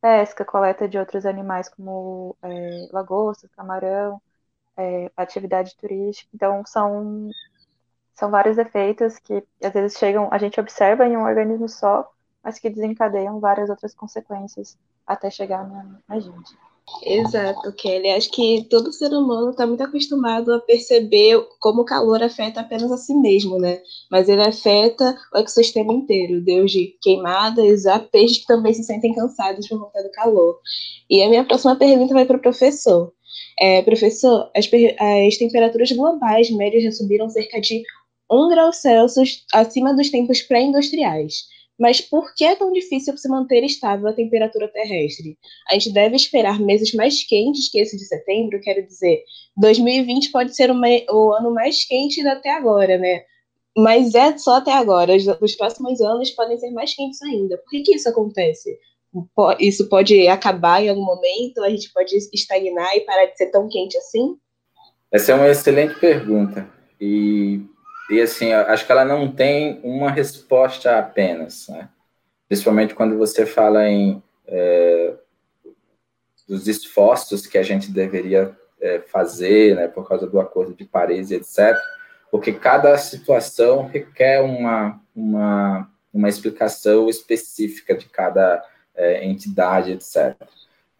pesca, 0.00 0.44
coleta 0.44 0.88
de 0.88 0.98
outros 0.98 1.26
animais 1.26 1.68
como 1.68 2.36
é, 2.42 2.88
lagosta, 2.92 3.48
camarão, 3.56 4.20
é, 4.76 5.10
atividade 5.16 5.76
turística. 5.76 6.30
Então, 6.34 6.64
são, 6.66 7.30
são 8.14 8.30
vários 8.30 8.58
efeitos 8.58 9.18
que 9.18 9.46
às 9.62 9.72
vezes 9.72 9.98
chegam, 9.98 10.28
a 10.32 10.38
gente 10.38 10.60
observa 10.60 11.06
em 11.06 11.16
um 11.16 11.24
organismo 11.24 11.68
só, 11.68 12.10
mas 12.44 12.58
que 12.58 12.68
desencadeiam 12.68 13.40
várias 13.40 13.70
outras 13.70 13.94
consequências 13.94 14.76
até 15.06 15.30
chegar 15.30 15.66
na, 15.66 15.98
na 16.06 16.20
gente. 16.20 16.54
Exato, 17.02 17.72
Kelly. 17.72 18.10
Acho 18.10 18.30
que 18.30 18.66
todo 18.68 18.92
ser 18.92 19.10
humano 19.12 19.50
está 19.50 19.66
muito 19.66 19.82
acostumado 19.82 20.52
a 20.52 20.60
perceber 20.60 21.42
como 21.58 21.80
o 21.80 21.84
calor 21.84 22.22
afeta 22.22 22.60
apenas 22.60 22.92
a 22.92 22.98
si 22.98 23.14
mesmo, 23.14 23.58
né? 23.58 23.80
Mas 24.10 24.28
ele 24.28 24.42
afeta 24.42 25.16
o 25.32 25.38
ecossistema 25.38 25.92
inteiro, 25.94 26.42
desde 26.42 26.94
queimadas 27.00 27.86
a 27.86 27.98
peixes 27.98 28.38
que 28.38 28.46
também 28.46 28.74
se 28.74 28.84
sentem 28.84 29.14
cansados 29.14 29.66
por 29.66 29.80
conta 29.80 30.02
do 30.02 30.10
calor. 30.10 30.60
E 31.08 31.22
a 31.22 31.28
minha 31.28 31.44
próxima 31.44 31.74
pergunta 31.74 32.12
vai 32.12 32.26
para 32.26 32.36
o 32.36 32.42
professor. 32.42 33.12
É, 33.58 33.82
professor, 33.82 34.50
as, 34.54 34.66
as 34.66 35.36
temperaturas 35.38 35.90
globais 35.90 36.50
médias 36.50 36.84
já 36.84 36.92
subiram 36.92 37.30
cerca 37.30 37.60
de 37.60 37.82
1 38.30 38.48
grau 38.50 38.72
Celsius 38.72 39.44
acima 39.52 39.94
dos 39.94 40.10
tempos 40.10 40.42
pré-industriais. 40.42 41.46
Mas 41.78 42.00
por 42.00 42.34
que 42.34 42.44
é 42.44 42.54
tão 42.54 42.72
difícil 42.72 43.16
se 43.16 43.28
manter 43.28 43.64
estável 43.64 44.08
a 44.08 44.12
temperatura 44.12 44.68
terrestre? 44.68 45.36
A 45.68 45.74
gente 45.74 45.92
deve 45.92 46.14
esperar 46.14 46.60
meses 46.60 46.92
mais 46.94 47.24
quentes 47.24 47.68
que 47.70 47.80
esse 47.80 47.96
de 47.96 48.04
setembro, 48.04 48.60
quero 48.60 48.86
dizer, 48.86 49.24
2020 49.56 50.30
pode 50.30 50.54
ser 50.54 50.70
uma, 50.70 50.86
o 51.10 51.32
ano 51.32 51.52
mais 51.52 51.84
quente 51.84 52.24
até 52.26 52.50
agora, 52.50 52.96
né? 52.96 53.24
Mas 53.76 54.14
é 54.14 54.38
só 54.38 54.56
até 54.56 54.72
agora. 54.72 55.16
Os 55.40 55.56
próximos 55.56 56.00
anos 56.00 56.30
podem 56.30 56.56
ser 56.58 56.70
mais 56.70 56.94
quentes 56.94 57.20
ainda. 57.22 57.58
Por 57.58 57.70
que, 57.70 57.82
que 57.82 57.96
isso 57.96 58.08
acontece? 58.08 58.78
isso 59.60 59.88
pode 59.88 60.26
acabar 60.26 60.82
em 60.82 60.88
algum 60.88 61.04
momento? 61.04 61.62
A 61.62 61.70
gente 61.70 61.92
pode 61.92 62.16
estagnar 62.32 62.96
e 62.96 63.00
parar 63.00 63.26
de 63.26 63.36
ser 63.36 63.46
tão 63.46 63.68
quente 63.68 63.96
assim? 63.96 64.36
Essa 65.12 65.32
é 65.32 65.34
uma 65.34 65.48
excelente 65.48 65.98
pergunta. 66.00 66.68
E, 67.00 67.60
e 68.10 68.20
assim, 68.20 68.52
acho 68.52 68.84
que 68.84 68.92
ela 68.92 69.04
não 69.04 69.30
tem 69.30 69.80
uma 69.82 70.10
resposta 70.10 70.98
apenas, 70.98 71.68
né? 71.68 71.88
Principalmente 72.48 72.94
quando 72.94 73.16
você 73.16 73.46
fala 73.46 73.88
em 73.88 74.22
é, 74.46 75.14
dos 76.46 76.68
esforços 76.68 77.46
que 77.46 77.56
a 77.56 77.62
gente 77.62 77.90
deveria 77.90 78.54
é, 78.80 79.00
fazer, 79.00 79.74
né, 79.74 79.88
por 79.88 80.06
causa 80.06 80.26
do 80.26 80.38
Acordo 80.38 80.74
de 80.74 80.84
Paris, 80.84 81.30
etc. 81.30 81.76
Porque 82.30 82.52
cada 82.52 82.96
situação 82.98 83.86
requer 83.86 84.42
uma, 84.42 85.00
uma, 85.16 85.90
uma 86.12 86.28
explicação 86.28 87.08
específica 87.08 87.96
de 87.96 88.06
cada 88.06 88.62
é, 88.94 89.24
entidade, 89.24 89.92
etc. 89.92 90.36
Uh, 90.40 90.46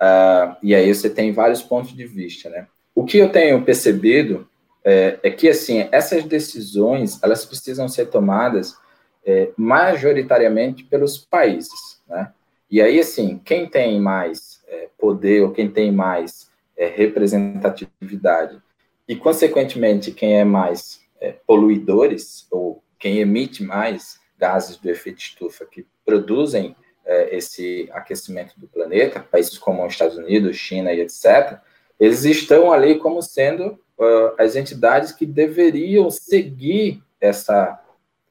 ah, 0.01 0.59
e 0.63 0.75
aí 0.75 0.93
você 0.93 1.09
tem 1.09 1.33
vários 1.33 1.63
pontos 1.63 1.95
de 1.95 2.05
vista, 2.05 2.49
né? 2.51 2.67
O 2.95 3.05
que 3.05 3.19
eu 3.19 3.31
tenho 3.31 3.65
percebido 3.65 4.49
é, 4.85 5.19
é 5.23 5.31
que, 5.31 5.49
assim, 5.49 5.89
essas 5.91 6.25
decisões, 6.25 7.19
elas 7.23 7.45
precisam 7.45 7.89
ser 7.89 8.07
tomadas 8.07 8.77
é, 9.25 9.51
majoritariamente 9.57 10.85
pelos 10.85 11.17
países, 11.19 12.03
né? 12.09 12.33
E 12.71 12.83
aí, 12.83 12.99
assim, 12.99 13.41
quem 13.45 13.69
tem 13.69 14.01
mais 14.01 14.63
é, 14.67 14.89
poder 14.99 15.43
ou 15.43 15.53
quem 15.53 15.71
tem 15.71 15.93
mais 15.93 16.51
é, 16.77 16.87
representatividade 16.87 18.61
e, 19.09 19.15
consequentemente, 19.15 20.11
quem 20.13 20.39
é 20.39 20.45
mais 20.45 21.01
é, 21.21 21.35
poluidores 21.47 22.47
ou 22.51 22.83
quem 22.99 23.19
emite 23.19 23.63
mais 23.63 24.19
gases 24.39 24.77
do 24.77 24.91
efeito 24.91 25.21
estufa 25.21 25.65
que 25.65 25.87
produzem 26.05 26.75
é, 27.05 27.37
esse 27.37 27.89
aquecimento 27.93 28.59
do 28.59 28.67
planeta, 28.67 29.21
países 29.21 29.59
como 29.59 29.85
os 29.85 29.93
Estados 29.93 30.17
Unidos, 30.17 30.57
China 30.57 30.93
e 30.93 31.01
etc., 31.01 31.61
eles 31.99 32.25
estão 32.25 32.73
ali 32.73 32.99
como 32.99 33.23
sendo 33.23 33.79
uh, 33.99 34.35
as 34.39 34.57
entidades 34.57 35.13
que 35.13 35.27
deveriam 35.27 36.11
seguir 36.11 37.03
essa, 37.21 37.81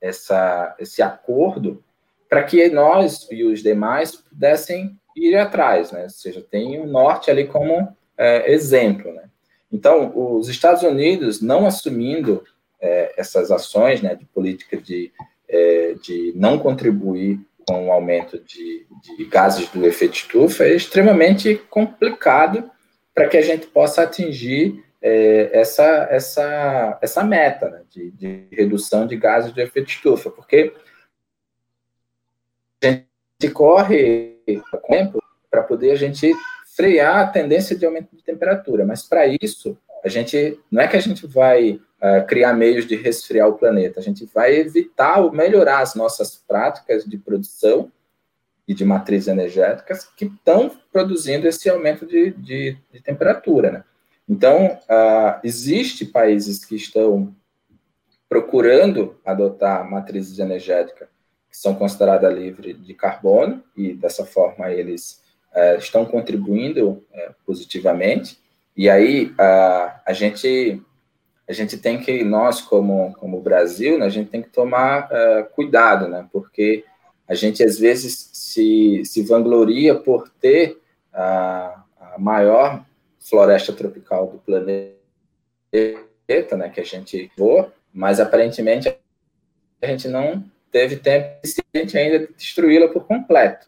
essa, 0.02 0.76
esse 0.80 1.02
acordo 1.02 1.84
para 2.30 2.44
que 2.44 2.68
nós 2.70 3.28
e 3.32 3.44
os 3.44 3.62
demais 3.62 4.16
pudessem 4.16 4.98
ir 5.16 5.36
atrás, 5.36 5.92
né? 5.92 6.04
Ou 6.04 6.10
seja, 6.10 6.42
tem 6.42 6.80
o 6.80 6.88
norte 6.88 7.30
ali 7.30 7.46
como 7.46 7.96
é, 8.18 8.52
exemplo, 8.52 9.14
né? 9.14 9.24
Então, 9.72 10.12
os 10.16 10.50
Estados 10.50 10.84
Unidos 10.84 11.42
não 11.42 11.66
assumindo 11.66 12.44
é, 12.80 13.14
essas 13.18 13.50
ações, 13.50 14.02
né, 14.02 14.14
de 14.14 14.26
política 14.26 14.78
de, 14.78 15.12
é, 15.48 15.96
de 15.96 16.32
não 16.36 16.60
contribuir 16.60 17.40
com 17.68 17.88
o 17.88 17.92
aumento 17.92 18.38
de, 18.40 18.86
de 19.18 19.26
gases 19.26 19.70
do 19.70 19.86
efeito 19.86 20.16
estufa 20.16 20.66
é 20.66 20.76
extremamente 20.76 21.56
complicado 21.70 22.70
para 23.14 23.28
que 23.28 23.38
a 23.38 23.42
gente 23.42 23.68
possa 23.68 24.04
atingir 24.04 24.84
é, 25.02 25.50
essa, 25.60 26.08
essa, 26.10 26.98
essa 27.02 27.24
meta 27.24 27.70
né, 27.70 27.82
de, 27.90 28.12
de, 28.12 28.48
redução 28.52 29.06
de 29.06 29.18
gases 29.18 29.52
do 29.52 29.62
efeito 29.62 29.90
estufa, 29.90 30.32
porque 30.32 30.74
a 32.84 32.88
gente 32.88 33.54
corre 33.54 34.40
tempo 34.88 35.22
para 35.52 35.64
poder 35.64 35.92
a 35.92 35.96
gente 35.96 36.34
frear 36.76 37.20
a 37.20 37.28
tendência 37.28 37.76
de 37.76 37.86
aumento 37.86 38.16
de 38.16 38.24
temperatura, 38.24 38.86
mas 38.86 39.04
para 39.04 39.28
isso 39.28 39.78
a 40.04 40.10
gente 40.10 40.60
não 40.72 40.82
é 40.82 40.88
que 40.88 40.98
a 40.98 41.02
gente 41.02 41.26
vai 41.28 41.74
uh, 41.74 42.26
criar 42.28 42.54
meios 42.54 42.86
de 42.86 42.96
resfriar 42.96 43.48
o 43.48 43.58
planeta, 43.58 44.00
a 44.00 44.04
gente 44.04 44.26
vai 44.34 44.56
evitar 44.56 45.20
ou 45.20 45.32
melhorar 45.32 45.80
as 45.80 45.96
nossas 45.96 46.36
práticas 46.36 47.06
de 47.06 47.18
produção 47.18 47.92
e 48.68 48.74
de 48.74 48.86
matrizes 48.86 49.28
energéticas 49.28 50.06
que 50.16 50.26
estão 50.26 50.72
produzindo 50.92 51.48
esse 51.48 51.70
aumento 51.70 52.06
de, 52.06 52.32
de, 52.32 52.78
de 52.92 53.02
temperatura. 53.02 53.72
Né? 53.72 53.84
Então, 54.28 54.80
uh, 54.84 55.40
existe 55.44 56.06
países 56.06 56.64
que 56.64 56.76
estão 56.76 57.36
procurando 58.30 59.20
adotar 59.26 59.90
matrizes 59.90 60.40
energéticas 60.40 61.08
que 61.54 61.58
são 61.58 61.76
consideradas 61.76 62.34
livres 62.34 62.84
de 62.84 62.96
carbono 62.96 63.64
e 63.78 63.94
dessa 63.94 64.26
forma 64.26 64.72
eles 64.72 65.22
uh, 65.56 65.78
estão 65.78 66.04
contribuindo 66.04 66.90
uh, 66.90 67.36
positivamente. 67.46 68.40
E 68.76 68.90
aí 68.90 69.32
a, 69.38 70.02
a 70.08 70.14
gente 70.14 70.82
a 71.48 71.52
gente 71.54 71.78
tem 71.78 72.00
que 72.00 72.24
nós 72.24 72.60
como 72.60 73.14
como 73.20 73.40
Brasil, 73.40 74.00
né, 74.00 74.08
a 74.08 74.10
gente 74.10 74.32
tem 74.32 74.42
que 74.42 74.50
tomar 74.50 75.10
uh, 75.12 75.46
cuidado, 75.54 76.08
né? 76.08 76.28
Porque 76.32 76.84
a 77.34 77.36
gente 77.36 77.64
às 77.64 77.80
vezes 77.80 78.30
se, 78.32 79.04
se 79.04 79.24
vangloria 79.24 79.96
por 79.96 80.30
ter 80.30 80.80
a, 81.12 81.84
a 82.00 82.20
maior 82.20 82.86
floresta 83.20 83.74
tropical 83.74 84.28
do 84.28 84.38
planeta, 84.38 84.96
né, 86.56 86.70
que 86.70 86.80
a 86.80 86.86
gente 86.86 87.32
voa, 87.36 87.74
mas 87.92 88.20
aparentemente 88.20 88.96
a 89.82 89.88
gente 89.88 90.08
não 90.08 90.44
teve 90.72 90.98
tempo 90.98 91.40
suficiente 91.46 91.98
ainda 91.98 92.20
de 92.20 92.34
destruí-la 92.34 92.88
por 92.88 93.06
completo. 93.06 93.68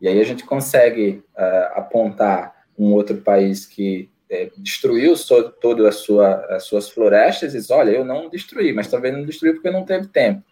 E 0.00 0.08
aí 0.08 0.20
a 0.20 0.24
gente 0.24 0.44
consegue 0.44 1.22
uh, 1.34 1.78
apontar 1.78 2.66
um 2.78 2.92
outro 2.92 3.18
país 3.18 3.64
que 3.64 4.10
é, 4.28 4.50
destruiu 4.58 5.16
so, 5.16 5.50
todas 5.60 5.86
as, 5.86 5.96
sua, 5.96 6.34
as 6.54 6.64
suas 6.64 6.90
florestas 6.90 7.54
e 7.54 7.58
diz, 7.58 7.70
olha, 7.70 7.90
eu 7.90 8.04
não 8.04 8.28
destruí, 8.28 8.72
mas 8.72 8.88
talvez 8.88 9.14
não 9.14 9.24
destruiu 9.24 9.54
porque 9.54 9.70
não 9.70 9.84
teve 9.84 10.08
tempo. 10.08 10.42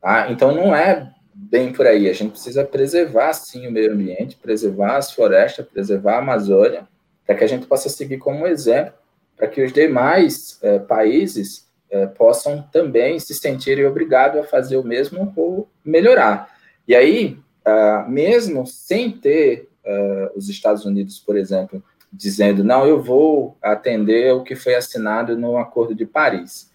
Tá? 0.00 0.30
Então, 0.30 0.54
não 0.54 0.74
é 0.74 1.12
bem 1.34 1.72
por 1.72 1.86
aí. 1.86 2.08
A 2.08 2.12
gente 2.12 2.30
precisa 2.30 2.64
preservar, 2.64 3.32
sim, 3.32 3.66
o 3.66 3.72
meio 3.72 3.92
ambiente, 3.92 4.36
preservar 4.36 4.96
as 4.96 5.12
florestas, 5.12 5.66
preservar 5.66 6.14
a 6.14 6.18
Amazônia, 6.18 6.86
para 7.26 7.34
que 7.34 7.44
a 7.44 7.46
gente 7.46 7.66
possa 7.66 7.88
seguir 7.88 8.18
como 8.18 8.46
exemplo, 8.46 8.94
para 9.36 9.48
que 9.48 9.62
os 9.62 9.72
demais 9.72 10.58
é, 10.62 10.78
países 10.78 11.68
é, 11.90 12.06
possam 12.06 12.62
também 12.72 13.18
se 13.18 13.34
sentirem 13.34 13.84
obrigados 13.84 14.40
a 14.40 14.44
fazer 14.44 14.76
o 14.76 14.84
mesmo 14.84 15.32
ou 15.36 15.68
melhorar. 15.84 16.54
E 16.86 16.94
aí, 16.94 17.38
uh, 17.66 18.10
mesmo 18.10 18.66
sem 18.66 19.10
ter 19.10 19.68
uh, 19.84 20.36
os 20.36 20.48
Estados 20.48 20.84
Unidos, 20.84 21.18
por 21.18 21.36
exemplo, 21.36 21.82
dizendo, 22.12 22.62
não, 22.62 22.86
eu 22.86 23.02
vou 23.02 23.56
atender 23.62 24.32
o 24.34 24.42
que 24.42 24.54
foi 24.54 24.74
assinado 24.74 25.36
no 25.36 25.56
Acordo 25.56 25.94
de 25.94 26.06
Paris. 26.06 26.70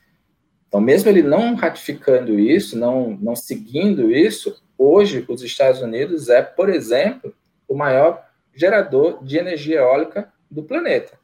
Então, 0.70 0.80
mesmo 0.80 1.10
ele 1.10 1.24
não 1.24 1.56
ratificando 1.56 2.40
isso, 2.40 2.78
não, 2.78 3.18
não 3.20 3.36
seguindo 3.36 4.12
isso, 4.12 4.56
hoje 4.78 5.26
os 5.28 5.42
Estados 5.42 5.82
Unidos 5.82 6.30
é, 6.30 6.44
por 6.44 6.70
exemplo, 6.70 7.34
o 7.68 7.76
maior 7.76 8.24
gerador 8.54 9.24
de 9.24 9.38
energia 9.38 9.80
eólica 9.80 10.32
do 10.50 10.62
planeta. 10.62 11.18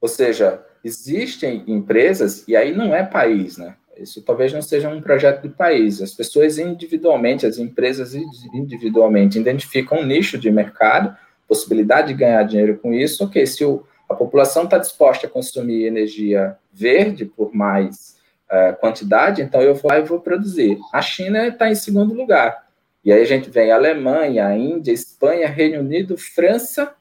Ou 0.00 0.08
seja, 0.08 0.60
existem 0.82 1.62
empresas, 1.68 2.46
e 2.48 2.56
aí 2.56 2.74
não 2.74 2.94
é 2.94 3.04
país, 3.04 3.56
né? 3.56 3.76
Isso 3.96 4.22
talvez 4.22 4.52
não 4.52 4.62
seja 4.62 4.88
um 4.88 5.00
projeto 5.00 5.42
de 5.42 5.50
país. 5.50 6.00
As 6.00 6.12
pessoas 6.12 6.58
individualmente, 6.58 7.46
as 7.46 7.58
empresas 7.58 8.14
individualmente 8.14 9.38
identificam 9.38 9.98
um 9.98 10.06
nicho 10.06 10.38
de 10.38 10.50
mercado, 10.50 11.14
possibilidade 11.46 12.08
de 12.08 12.14
ganhar 12.14 12.42
dinheiro 12.44 12.78
com 12.78 12.94
isso. 12.94 13.22
Ok, 13.24 13.46
se 13.46 13.64
o, 13.64 13.84
a 14.10 14.14
população 14.14 14.64
está 14.64 14.76
disposta 14.76 15.28
a 15.28 15.30
consumir 15.30 15.84
energia 15.84 16.56
verde 16.72 17.24
por 17.24 17.54
mais 17.54 18.18
uh, 18.50 18.76
quantidade, 18.80 19.40
então 19.40 19.62
eu 19.62 19.74
vou 19.74 19.88
lá 19.88 20.00
e 20.00 20.02
vou 20.02 20.20
produzir. 20.20 20.78
A 20.92 21.00
China 21.00 21.46
está 21.46 21.70
em 21.70 21.76
segundo 21.76 22.12
lugar. 22.12 22.68
E 23.04 23.12
aí 23.12 23.22
a 23.22 23.24
gente 23.24 23.48
vem 23.48 23.70
Alemanha, 23.70 24.54
Índia, 24.56 24.92
Espanha, 24.92 25.48
Reino 25.48 25.80
Unido, 25.80 26.18
França 26.18 26.92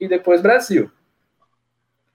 e 0.00 0.08
depois 0.08 0.40
Brasil. 0.40 0.90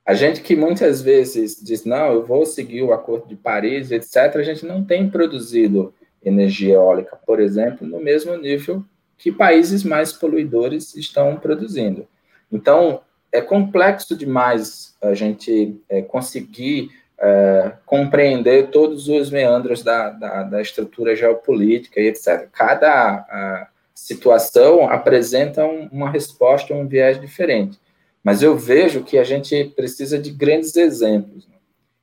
A 0.04 0.16
gente 0.16 0.42
que 0.42 0.56
muitas 0.56 1.02
vezes 1.02 1.62
diz, 1.62 1.86
não, 1.86 2.14
eu 2.14 2.26
vou 2.26 2.46
seguir 2.46 2.82
o 2.82 2.94
Acordo 2.94 3.28
de 3.28 3.36
Paris, 3.36 3.92
etc., 3.92 4.36
a 4.36 4.44
gente 4.44 4.66
não 4.66 4.84
tem 4.84 5.10
produzido 5.10 5.94
energia 6.24 6.76
eólica, 6.76 7.16
por 7.26 7.40
exemplo, 7.40 7.86
no 7.86 8.00
mesmo 8.00 8.36
nível 8.36 8.84
que 9.18 9.32
países 9.32 9.84
mais 9.84 10.12
poluidores 10.12 10.96
estão 10.96 11.38
produzindo. 11.38 12.08
Então, 12.52 13.02
é 13.32 13.42
complexo 13.42 14.16
demais 14.16 14.96
a 15.02 15.14
gente 15.14 15.80
é, 15.90 16.02
conseguir 16.02 16.90
é, 17.20 17.74
compreender 17.86 18.70
todos 18.70 19.08
os 19.08 19.30
meandros 19.30 19.84
da, 19.84 20.10
da, 20.10 20.44
da, 20.44 20.62
estrutura 20.62 21.16
geopolítica 21.16 22.00
e 22.00 22.08
etc. 22.08 22.48
Cada 22.52 23.70
situação 23.94 24.88
apresenta 24.88 25.66
um, 25.66 25.88
uma 25.92 26.10
resposta, 26.10 26.74
um 26.74 26.88
viés 26.88 27.20
diferente. 27.20 27.80
Mas 28.24 28.44
eu 28.44 28.58
vejo 28.58 29.04
que 29.04 29.18
a 29.18 29.24
gente 29.24 29.72
precisa 29.76 30.20
de 30.20 30.32
grandes 30.32 30.76
exemplos. 30.76 31.48
Né? 31.48 31.56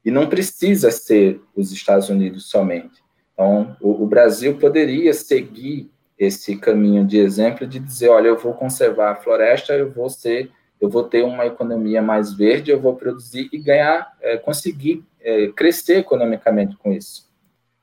E 0.05 0.11
não 0.11 0.27
precisa 0.27 0.91
ser 0.91 1.41
os 1.55 1.71
Estados 1.71 2.09
Unidos 2.09 2.49
somente. 2.51 3.03
Então, 3.33 3.77
o, 3.81 4.03
o, 4.03 4.07
Brasil 4.07 4.57
poderia 4.59 5.13
seguir 5.13 5.91
esse 6.19 6.57
caminho 6.57 7.05
de 7.05 7.19
exemplo 7.19 7.67
de 7.67 7.79
dizer, 7.79 8.09
olha, 8.09 8.29
eu 8.29 8.39
vou 8.39 8.55
conservar 8.55 9.11
a 9.11 9.17
floresta, 9.17 9.75
eu 9.75 9.91
vou 9.91 10.09
ser, 10.09 10.51
eu 10.85 10.91
vou 10.91 11.05
ter 11.05 11.25
uma 11.25 11.47
economia 11.47 12.03
mais 12.03 12.33
verde, 12.35 12.71
eu 12.71 12.81
vou 12.81 12.95
produzir 12.95 13.49
e 13.53 13.59
ganhar, 13.59 14.13
é, 14.21 14.37
conseguir 14.37 15.03
é, 15.21 15.49
crescer 15.49 15.99
economicamente 15.99 16.77
com 16.77 16.93
isso. 16.93 17.27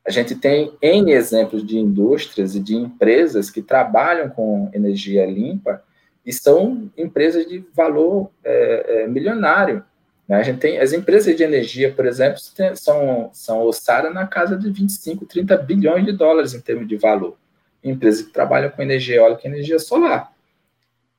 A 0.06 0.12
gente 0.12 0.36
tem 0.36 0.72
N 0.82 1.12
exemplos 1.12 1.66
de 1.66 1.78
indústrias 1.78 2.56
e 2.56 2.60
de 2.60 2.76
empresas 2.76 3.50
que 3.50 3.62
trabalham 3.62 4.30
com 4.30 4.70
energia 4.74 5.26
limpa 5.26 5.84
e 6.26 6.32
são 6.32 6.92
empresas 6.98 7.48
de 7.48 7.64
valor 7.74 8.30
é, 8.44 9.04
é, 9.04 9.08
milionário. 9.08 9.84
Né? 10.28 10.38
A 10.38 10.44
gente 10.44 10.60
tem 10.60 10.80
as 10.80 10.94
empresas 10.94 11.36
de 11.36 11.44
energia, 11.44 11.92
por 11.92 12.06
exemplo, 12.06 12.38
são, 12.76 13.30
são 13.34 13.62
ossadas 13.64 14.14
na 14.14 14.28
casa 14.28 14.56
de 14.56 14.72
25, 14.72 15.26
30 15.26 15.58
bilhões 15.58 16.06
de 16.06 16.12
dólares 16.12 16.54
em 16.54 16.62
termos 16.62 16.88
de 16.88 16.98
valor. 16.98 17.36
Empresas 17.84 18.22
que 18.22 18.32
trabalham 18.32 18.70
com 18.70 18.82
energia 18.82 19.18
eólica 19.18 19.42
e 19.44 19.52
energia 19.52 19.80
solar. 19.80 20.32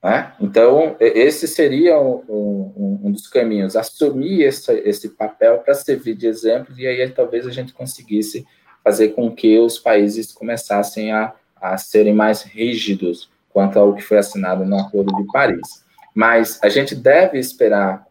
Né? 0.03 0.33
Então, 0.41 0.97
esse 0.99 1.47
seria 1.47 1.99
um, 2.01 2.25
um, 2.29 3.01
um, 3.05 3.13
dos 3.13 3.29
caminhos, 3.29 3.77
assumir 3.77 4.43
esse, 4.43 4.73
esse 4.81 5.11
papel 5.11 5.59
para 5.59 5.75
servir 5.75 6.17
de 6.17 6.27
exemplo, 6.27 6.75
e 6.77 6.87
aí 6.87 7.09
talvez 7.11 7.47
a 7.47 7.51
gente 7.51 7.73
conseguisse 7.73 8.45
fazer 8.83 9.11
com 9.11 9.31
que 9.31 9.59
os 9.59 9.79
países 9.79 10.33
começassem 10.33 11.13
a, 11.13 11.33
a 11.55 11.79
serem 11.79 12.13
mais 12.13 12.43
rígidos 12.43 13.31
quanto 13.51 13.79
ao 13.79 13.95
que 13.95 14.03
foi 14.03 14.19
assinado 14.19 14.65
no 14.65 14.79
Acordo 14.79 15.15
de 15.17 15.27
Paris. 15.31 15.85
Mas 16.15 16.59
a 16.63 16.69
gente 16.69 16.95
deve 16.95 17.39
esperar 17.39 18.05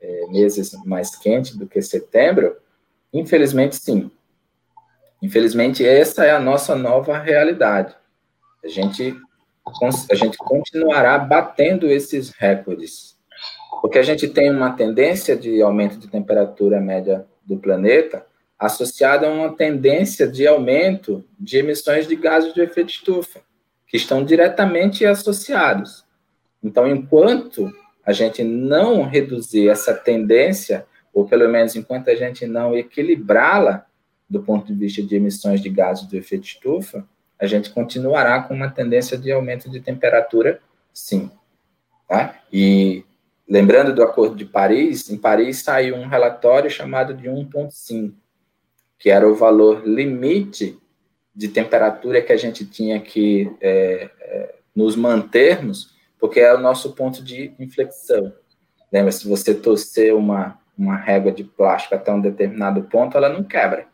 é, 0.00 0.26
meses 0.28 0.72
mais 0.84 1.16
quentes 1.16 1.56
do 1.56 1.66
que 1.66 1.82
setembro? 1.82 2.56
Infelizmente, 3.12 3.76
sim. 3.76 4.10
Infelizmente, 5.20 5.86
essa 5.86 6.24
é 6.24 6.30
a 6.30 6.40
nossa 6.40 6.74
nova 6.74 7.18
realidade. 7.18 7.94
A 8.64 8.68
gente, 8.68 9.14
a 10.10 10.14
gente 10.14 10.36
continuará 10.36 11.18
batendo 11.18 11.90
esses 11.90 12.30
recordes, 12.30 13.16
porque 13.80 13.98
a 13.98 14.02
gente 14.02 14.28
tem 14.28 14.50
uma 14.50 14.72
tendência 14.72 15.34
de 15.34 15.60
aumento 15.62 15.98
de 15.98 16.08
temperatura 16.08 16.80
média 16.80 17.26
do 17.44 17.56
planeta 17.56 18.26
associada 18.58 19.26
a 19.26 19.32
uma 19.32 19.54
tendência 19.54 20.26
de 20.26 20.46
aumento 20.46 21.24
de 21.38 21.58
emissões 21.58 22.06
de 22.06 22.16
gases 22.16 22.54
de 22.54 22.60
efeito 22.60 22.90
estufa 22.90 23.40
que 23.86 23.96
estão 23.96 24.24
diretamente 24.24 25.04
associados. 25.04 26.04
Então, 26.62 26.86
enquanto 26.86 27.72
a 28.04 28.12
gente 28.12 28.42
não 28.42 29.04
reduzir 29.04 29.68
essa 29.68 29.94
tendência, 29.94 30.86
ou 31.12 31.26
pelo 31.26 31.48
menos 31.48 31.74
enquanto 31.76 32.10
a 32.10 32.14
gente 32.14 32.46
não 32.46 32.76
equilibrá-la 32.76 33.86
do 34.28 34.42
ponto 34.42 34.66
de 34.66 34.78
vista 34.78 35.02
de 35.02 35.16
emissões 35.16 35.60
de 35.60 35.68
gases 35.68 36.06
do 36.06 36.16
efeito 36.16 36.44
estufa, 36.44 37.06
a 37.40 37.46
gente 37.46 37.70
continuará 37.70 38.42
com 38.42 38.54
uma 38.54 38.70
tendência 38.70 39.18
de 39.18 39.30
aumento 39.30 39.70
de 39.70 39.80
temperatura, 39.80 40.60
sim. 40.92 41.30
Tá? 42.08 42.40
E 42.52 43.04
lembrando 43.48 43.94
do 43.94 44.02
Acordo 44.02 44.36
de 44.36 44.44
Paris, 44.44 45.10
em 45.10 45.16
Paris 45.16 45.62
saiu 45.62 45.96
um 45.96 46.06
relatório 46.06 46.70
chamado 46.70 47.14
de 47.14 47.28
1.5, 47.28 48.12
que 48.98 49.10
era 49.10 49.28
o 49.28 49.34
valor 49.34 49.86
limite 49.86 50.78
de 51.34 51.48
temperatura 51.48 52.22
que 52.22 52.32
a 52.32 52.36
gente 52.36 52.64
tinha 52.64 53.00
que 53.00 53.50
é, 53.60 54.10
é, 54.20 54.54
nos 54.74 54.94
mantermos, 54.94 55.92
porque 56.18 56.40
é 56.40 56.54
o 56.54 56.60
nosso 56.60 56.94
ponto 56.94 57.22
de 57.22 57.52
inflexão. 57.58 58.32
Lembra, 58.92 59.10
se 59.10 59.26
você 59.26 59.52
torcer 59.52 60.14
uma, 60.14 60.58
uma 60.78 60.96
régua 60.96 61.32
de 61.32 61.42
plástico 61.42 61.96
até 61.96 62.12
um 62.12 62.20
determinado 62.20 62.84
ponto, 62.84 63.16
ela 63.16 63.28
não 63.28 63.42
quebra. 63.42 63.88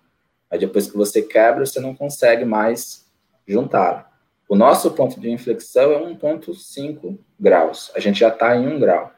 Mas 0.50 0.60
depois 0.60 0.90
que 0.90 0.96
você 0.96 1.22
quebra, 1.22 1.64
você 1.64 1.80
não 1.80 1.94
consegue 1.94 2.44
mais 2.44 3.09
juntá-la. 3.46 4.10
O 4.48 4.56
nosso 4.56 4.90
ponto 4.90 5.20
de 5.20 5.30
inflexão 5.30 5.92
é 5.92 6.00
1,5 6.12 7.16
graus. 7.38 7.90
A 7.94 8.00
gente 8.00 8.18
já 8.18 8.28
está 8.28 8.56
em 8.56 8.66
1 8.66 8.80
grau. 8.80 9.12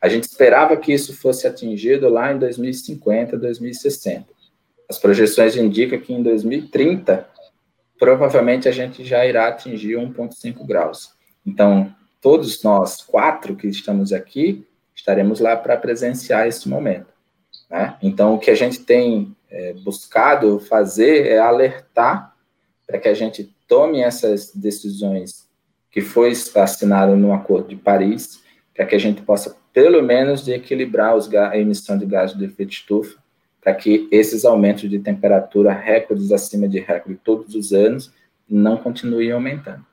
A 0.00 0.08
gente 0.08 0.24
esperava 0.24 0.76
que 0.76 0.92
isso 0.92 1.16
fosse 1.16 1.46
atingido 1.46 2.08
lá 2.08 2.32
em 2.32 2.38
2050, 2.38 3.36
2060. 3.36 4.26
As 4.88 4.98
projeções 4.98 5.56
indicam 5.56 5.98
que 5.98 6.12
em 6.12 6.22
2030 6.22 7.28
provavelmente 7.98 8.68
a 8.68 8.72
gente 8.72 9.04
já 9.04 9.26
irá 9.26 9.48
atingir 9.48 9.96
1,5 9.96 10.64
graus. 10.66 11.14
Então, 11.44 11.92
todos 12.20 12.62
nós 12.62 13.02
quatro 13.02 13.56
que 13.56 13.66
estamos 13.66 14.12
aqui 14.12 14.66
estaremos 14.94 15.40
lá 15.40 15.56
para 15.56 15.76
presenciar 15.76 16.46
esse 16.46 16.68
momento. 16.68 17.12
Né? 17.70 17.96
Então, 18.02 18.34
o 18.34 18.38
que 18.38 18.50
a 18.50 18.54
gente 18.54 18.80
tem 18.80 19.34
é, 19.50 19.72
buscado 19.74 20.60
fazer 20.60 21.26
é 21.26 21.38
alertar 21.38 22.35
para 22.86 22.98
que 22.98 23.08
a 23.08 23.14
gente 23.14 23.52
tome 23.66 24.00
essas 24.00 24.54
decisões 24.54 25.48
que 25.90 26.00
foi 26.00 26.32
assinado 26.54 27.16
no 27.16 27.32
Acordo 27.32 27.68
de 27.68 27.76
Paris, 27.76 28.42
para 28.74 28.86
que 28.86 28.94
a 28.94 28.98
gente 28.98 29.22
possa, 29.22 29.56
pelo 29.72 30.02
menos, 30.02 30.46
equilibrar 30.46 31.16
os, 31.16 31.32
a 31.34 31.56
emissão 31.56 31.96
de 31.96 32.06
gases 32.06 32.36
de 32.36 32.44
efeito 32.44 32.72
estufa 32.72 33.18
para 33.66 33.74
que 33.74 34.06
esses 34.12 34.44
aumentos 34.44 34.88
de 34.88 35.00
temperatura, 35.00 35.72
recordes 35.72 36.30
acima 36.30 36.68
de 36.68 36.78
recorde 36.78 37.18
todos 37.24 37.52
os 37.56 37.72
anos, 37.72 38.12
não 38.48 38.76
continuem 38.76 39.32
aumentando. 39.32 39.84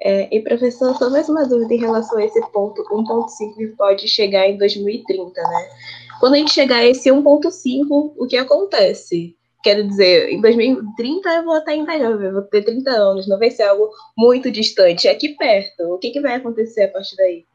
É, 0.00 0.36
e 0.36 0.42
professor, 0.42 0.96
só 0.96 1.08
mais 1.08 1.28
uma 1.28 1.46
dúvida 1.46 1.72
em 1.74 1.78
relação 1.78 2.18
a 2.18 2.24
esse 2.24 2.40
ponto 2.50 2.82
1.5 2.82 3.54
que 3.54 3.66
pode 3.68 4.08
chegar 4.08 4.48
em 4.48 4.58
2030, 4.58 5.40
né? 5.40 5.68
Quando 6.18 6.34
a 6.34 6.38
gente 6.38 6.50
chegar 6.50 6.78
a 6.78 6.86
esse 6.86 7.08
1.5, 7.08 8.14
o 8.16 8.26
que 8.26 8.36
acontece? 8.36 9.36
Quero 9.64 9.88
dizer, 9.88 10.28
em 10.28 10.42
2030 10.42 11.26
eu 11.30 11.44
vou 11.44 11.56
estar 11.56 11.74
em 11.74 11.86
eu 11.90 12.32
vou 12.34 12.42
ter 12.42 12.62
30 12.62 12.90
anos, 12.90 13.26
não 13.26 13.38
vai 13.38 13.50
ser 13.50 13.62
algo 13.62 13.90
muito 14.14 14.50
distante, 14.50 15.08
é 15.08 15.10
aqui 15.10 15.30
perto. 15.30 15.84
O 15.84 15.98
que, 15.98 16.10
que 16.10 16.20
vai 16.20 16.34
acontecer 16.34 16.84
a 16.84 16.88
partir 16.88 17.16
daí? 17.16 17.46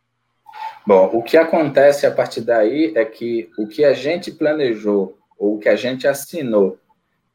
Bom, 0.87 1.11
o 1.13 1.21
que 1.21 1.37
acontece 1.37 2.07
a 2.07 2.11
partir 2.11 2.41
daí 2.41 2.93
é 2.95 3.05
que 3.05 3.51
o 3.59 3.67
que 3.67 3.85
a 3.85 3.93
gente 3.93 4.31
planejou 4.31 5.19
ou 5.37 5.55
o 5.55 5.59
que 5.59 5.69
a 5.69 5.75
gente 5.75 6.07
assinou 6.07 6.79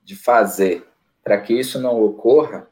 de 0.03 0.17
fazer 0.17 0.85
para 1.23 1.41
que 1.41 1.55
isso 1.55 1.81
não 1.81 2.03
ocorra, 2.03 2.67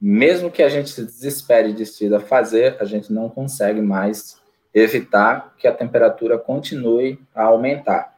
mesmo 0.00 0.50
que 0.50 0.62
a 0.62 0.68
gente 0.68 0.90
se 0.90 1.04
desespere 1.04 1.70
e 1.70 1.74
decida 1.74 2.18
fazer, 2.18 2.76
a 2.80 2.84
gente 2.84 3.12
não 3.12 3.30
consegue 3.30 3.80
mais 3.80 4.42
evitar 4.74 5.54
que 5.56 5.68
a 5.68 5.72
temperatura 5.72 6.36
continue 6.36 7.18
a 7.32 7.44
aumentar. 7.44 8.13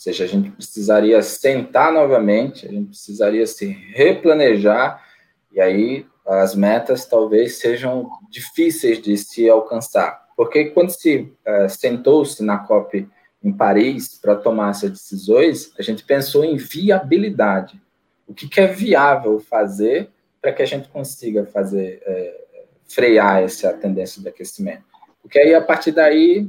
Seja, 0.00 0.24
a 0.24 0.26
gente 0.26 0.50
precisaria 0.50 1.20
sentar 1.20 1.92
novamente, 1.92 2.66
a 2.66 2.70
gente 2.70 2.88
precisaria 2.88 3.46
se 3.46 3.66
replanejar, 3.66 5.04
e 5.52 5.60
aí 5.60 6.06
as 6.26 6.54
metas 6.54 7.04
talvez 7.04 7.58
sejam 7.58 8.10
difíceis 8.30 9.02
de 9.02 9.14
se 9.18 9.46
alcançar. 9.46 10.26
Porque 10.34 10.70
quando 10.70 10.88
se 10.88 11.30
uh, 11.46 11.68
sentou-se 11.68 12.42
na 12.42 12.60
COP 12.60 13.06
em 13.44 13.52
Paris 13.52 14.18
para 14.18 14.36
tomar 14.36 14.70
essas 14.70 14.90
decisões, 14.92 15.70
a 15.78 15.82
gente 15.82 16.02
pensou 16.02 16.46
em 16.46 16.56
viabilidade. 16.56 17.78
O 18.26 18.32
que, 18.32 18.48
que 18.48 18.58
é 18.58 18.68
viável 18.68 19.38
fazer 19.38 20.08
para 20.40 20.50
que 20.50 20.62
a 20.62 20.66
gente 20.66 20.88
consiga 20.88 21.44
fazer 21.44 22.02
é, 22.06 22.44
frear 22.88 23.42
essa 23.42 23.70
tendência 23.74 24.22
de 24.22 24.28
aquecimento? 24.30 24.84
Porque 25.20 25.38
aí, 25.38 25.54
a 25.54 25.60
partir 25.60 25.92
daí, 25.92 26.48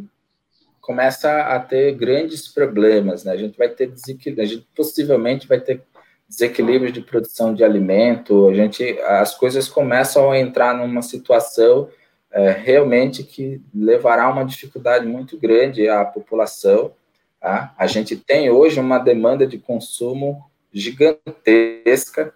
começa 0.82 1.44
a 1.44 1.60
ter 1.60 1.94
grandes 1.94 2.48
problemas, 2.48 3.24
né? 3.24 3.32
A 3.32 3.38
gente 3.38 3.58
vai 3.58 3.70
ter 3.70 3.88
desequilíbrio, 3.88 4.44
a 4.44 4.48
gente 4.48 4.68
possivelmente 4.76 5.48
vai 5.48 5.60
ter 5.60 5.84
desequilíbrio 6.28 6.92
de 6.92 7.02
produção 7.02 7.54
de 7.54 7.64
alimento, 7.64 8.48
a 8.48 8.54
gente, 8.54 9.00
as 9.02 9.36
coisas 9.36 9.68
começam 9.68 10.32
a 10.32 10.40
entrar 10.40 10.76
numa 10.76 11.02
situação 11.02 11.90
é, 12.32 12.52
realmente 12.52 13.24
que 13.24 13.62
levará 13.76 14.30
uma 14.30 14.46
dificuldade 14.46 15.06
muito 15.06 15.38
grande 15.38 15.88
à 15.90 16.04
população. 16.06 16.94
Tá? 17.40 17.74
A 17.78 17.86
gente 17.86 18.16
tem 18.16 18.50
hoje 18.50 18.80
uma 18.80 18.98
demanda 18.98 19.46
de 19.46 19.58
consumo 19.58 20.50
gigantesca. 20.74 22.34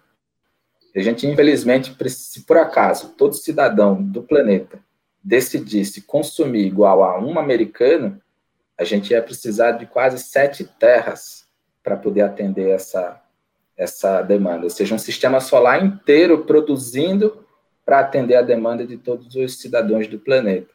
A 0.94 1.00
gente, 1.00 1.26
infelizmente, 1.26 1.94
se 2.10 2.42
por 2.42 2.58
acaso 2.58 3.14
todo 3.16 3.34
cidadão 3.34 4.02
do 4.02 4.22
planeta 4.22 4.78
decidisse 5.24 6.02
consumir 6.02 6.66
igual 6.66 7.02
a 7.02 7.18
um 7.18 7.38
americano, 7.38 8.20
a 8.78 8.84
gente 8.84 9.10
ia 9.10 9.22
precisar 9.22 9.72
de 9.72 9.86
quase 9.86 10.18
sete 10.18 10.64
terras 10.64 11.46
para 11.82 11.96
poder 11.96 12.22
atender 12.22 12.70
essa, 12.70 13.22
essa 13.76 14.22
demanda. 14.22 14.64
Ou 14.64 14.70
seja, 14.70 14.94
um 14.94 14.98
sistema 14.98 15.40
solar 15.40 15.84
inteiro 15.84 16.44
produzindo 16.44 17.44
para 17.84 18.00
atender 18.00 18.34
a 18.34 18.42
demanda 18.42 18.86
de 18.86 18.96
todos 18.96 19.34
os 19.36 19.60
cidadãos 19.60 20.08
do 20.08 20.18
planeta. 20.18 20.74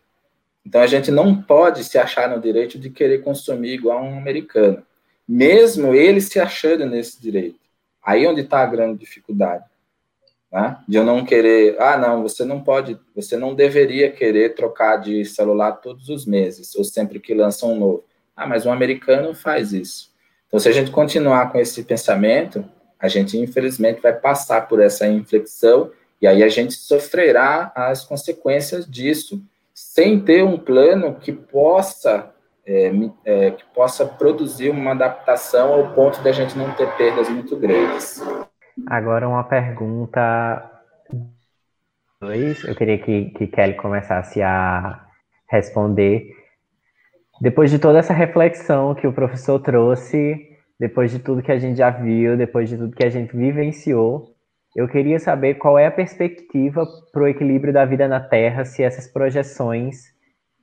Então 0.65 0.81
a 0.81 0.87
gente 0.87 1.11
não 1.11 1.41
pode 1.41 1.83
se 1.83 1.97
achar 1.97 2.29
no 2.29 2.39
direito 2.39 2.79
de 2.79 2.89
querer 2.89 3.23
consumir 3.23 3.73
igual 3.73 4.03
um 4.03 4.17
americano, 4.17 4.85
mesmo 5.27 5.93
ele 5.93 6.21
se 6.21 6.39
achando 6.39 6.85
nesse 6.85 7.21
direito. 7.21 7.59
Aí 8.03 8.25
onde 8.25 8.41
está 8.41 8.61
a 8.61 8.65
grande 8.65 8.99
dificuldade, 8.99 9.65
né? 10.51 10.77
De 10.87 10.97
eu 10.97 11.03
não 11.03 11.23
querer, 11.23 11.77
ah, 11.79 11.97
não, 11.97 12.23
você 12.23 12.43
não 12.43 12.61
pode, 12.61 12.99
você 13.15 13.37
não 13.37 13.55
deveria 13.55 14.11
querer 14.11 14.53
trocar 14.53 14.97
de 14.97 15.23
celular 15.23 15.73
todos 15.73 16.09
os 16.09 16.25
meses 16.25 16.75
ou 16.75 16.83
sempre 16.83 17.19
que 17.19 17.33
lança 17.33 17.65
um 17.65 17.79
novo. 17.79 18.03
Ah, 18.35 18.45
mas 18.45 18.65
um 18.65 18.71
americano 18.71 19.33
faz 19.33 19.71
isso. 19.71 20.11
Então, 20.47 20.59
se 20.59 20.67
a 20.67 20.71
gente 20.71 20.91
continuar 20.91 21.51
com 21.51 21.57
esse 21.57 21.83
pensamento, 21.83 22.65
a 22.99 23.07
gente 23.07 23.37
infelizmente 23.37 24.01
vai 24.01 24.13
passar 24.13 24.67
por 24.67 24.81
essa 24.81 25.07
inflexão 25.07 25.91
e 26.21 26.27
aí 26.27 26.43
a 26.43 26.49
gente 26.49 26.73
sofrerá 26.73 27.71
as 27.73 28.03
consequências 28.03 28.85
disso, 28.85 29.41
sem 29.73 30.19
ter 30.19 30.43
um 30.43 30.57
plano 30.57 31.15
que 31.15 31.31
possa 31.31 32.29
é, 32.65 32.91
é, 33.25 33.51
que 33.51 33.63
possa 33.73 34.05
produzir 34.05 34.69
uma 34.69 34.91
adaptação 34.91 35.73
ao 35.73 35.93
ponto 35.93 36.21
de 36.21 36.29
a 36.29 36.31
gente 36.31 36.55
não 36.55 36.71
ter 36.73 36.95
perdas 36.95 37.27
muito 37.27 37.55
grandes. 37.55 38.21
Agora 38.87 39.27
uma 39.27 39.43
pergunta. 39.43 40.69
Eu 42.21 42.75
queria 42.75 42.97
que, 42.97 43.31
que 43.31 43.47
Kelly 43.47 43.75
começasse 43.75 44.41
a 44.41 45.07
responder. 45.49 46.29
Depois 47.41 47.71
de 47.71 47.79
toda 47.79 47.99
essa 47.99 48.13
reflexão 48.13 48.93
que 48.93 49.07
o 49.07 49.13
professor 49.13 49.59
trouxe, 49.59 50.47
depois 50.79 51.11
de 51.11 51.19
tudo 51.19 51.41
que 51.41 51.51
a 51.51 51.57
gente 51.57 51.77
já 51.77 51.89
viu, 51.89 52.37
depois 52.37 52.69
de 52.69 52.77
tudo 52.77 52.95
que 52.95 53.05
a 53.05 53.09
gente 53.09 53.35
vivenciou, 53.35 54.35
eu 54.75 54.87
queria 54.87 55.19
saber 55.19 55.55
qual 55.55 55.77
é 55.77 55.87
a 55.87 55.91
perspectiva 55.91 56.85
para 57.11 57.23
o 57.23 57.27
equilíbrio 57.27 57.73
da 57.73 57.83
vida 57.83 58.07
na 58.07 58.19
Terra 58.19 58.63
se 58.63 58.81
essas 58.83 59.07
projeções 59.07 60.05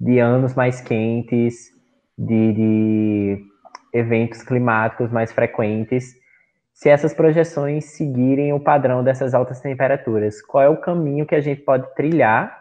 de 0.00 0.18
anos 0.18 0.54
mais 0.54 0.80
quentes, 0.80 1.70
de, 2.16 2.52
de 2.52 3.44
eventos 3.92 4.42
climáticos 4.42 5.10
mais 5.10 5.32
frequentes, 5.32 6.14
se 6.78 6.88
essas 6.88 7.12
projeções 7.12 7.86
seguirem 7.86 8.52
o 8.52 8.60
padrão 8.60 9.02
dessas 9.02 9.34
altas 9.34 9.60
temperaturas. 9.60 10.40
Qual 10.40 10.62
é 10.62 10.68
o 10.68 10.80
caminho 10.80 11.26
que 11.26 11.34
a 11.34 11.40
gente 11.40 11.60
pode 11.62 11.92
trilhar 11.96 12.56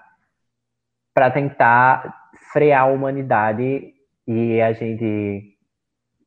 para 1.13 1.29
tentar 1.29 2.31
frear 2.51 2.81
a 2.81 2.85
humanidade 2.87 3.93
e 4.25 4.59
a 4.59 4.73
gente 4.73 5.55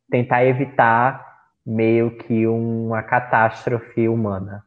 tentar 0.09 0.44
evitar 0.44 1.48
meio 1.66 2.16
que 2.16 2.46
uma 2.46 3.03
catástrofe 3.03 4.09
humana? 4.09 4.64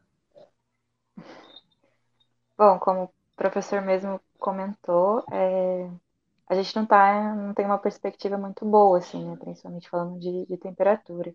Bom, 2.58 2.78
como 2.78 3.04
o 3.04 3.10
professor 3.34 3.80
mesmo 3.80 4.20
comentou, 4.38 5.24
é, 5.32 5.88
a 6.46 6.54
gente 6.56 6.76
não 6.76 6.84
tá, 6.84 7.34
não 7.34 7.54
tem 7.54 7.64
uma 7.64 7.78
perspectiva 7.78 8.36
muito 8.36 8.66
boa, 8.66 8.98
assim, 8.98 9.24
né? 9.24 9.34
Principalmente 9.40 9.88
falando 9.88 10.20
de, 10.20 10.44
de 10.44 10.58
temperatura. 10.58 11.34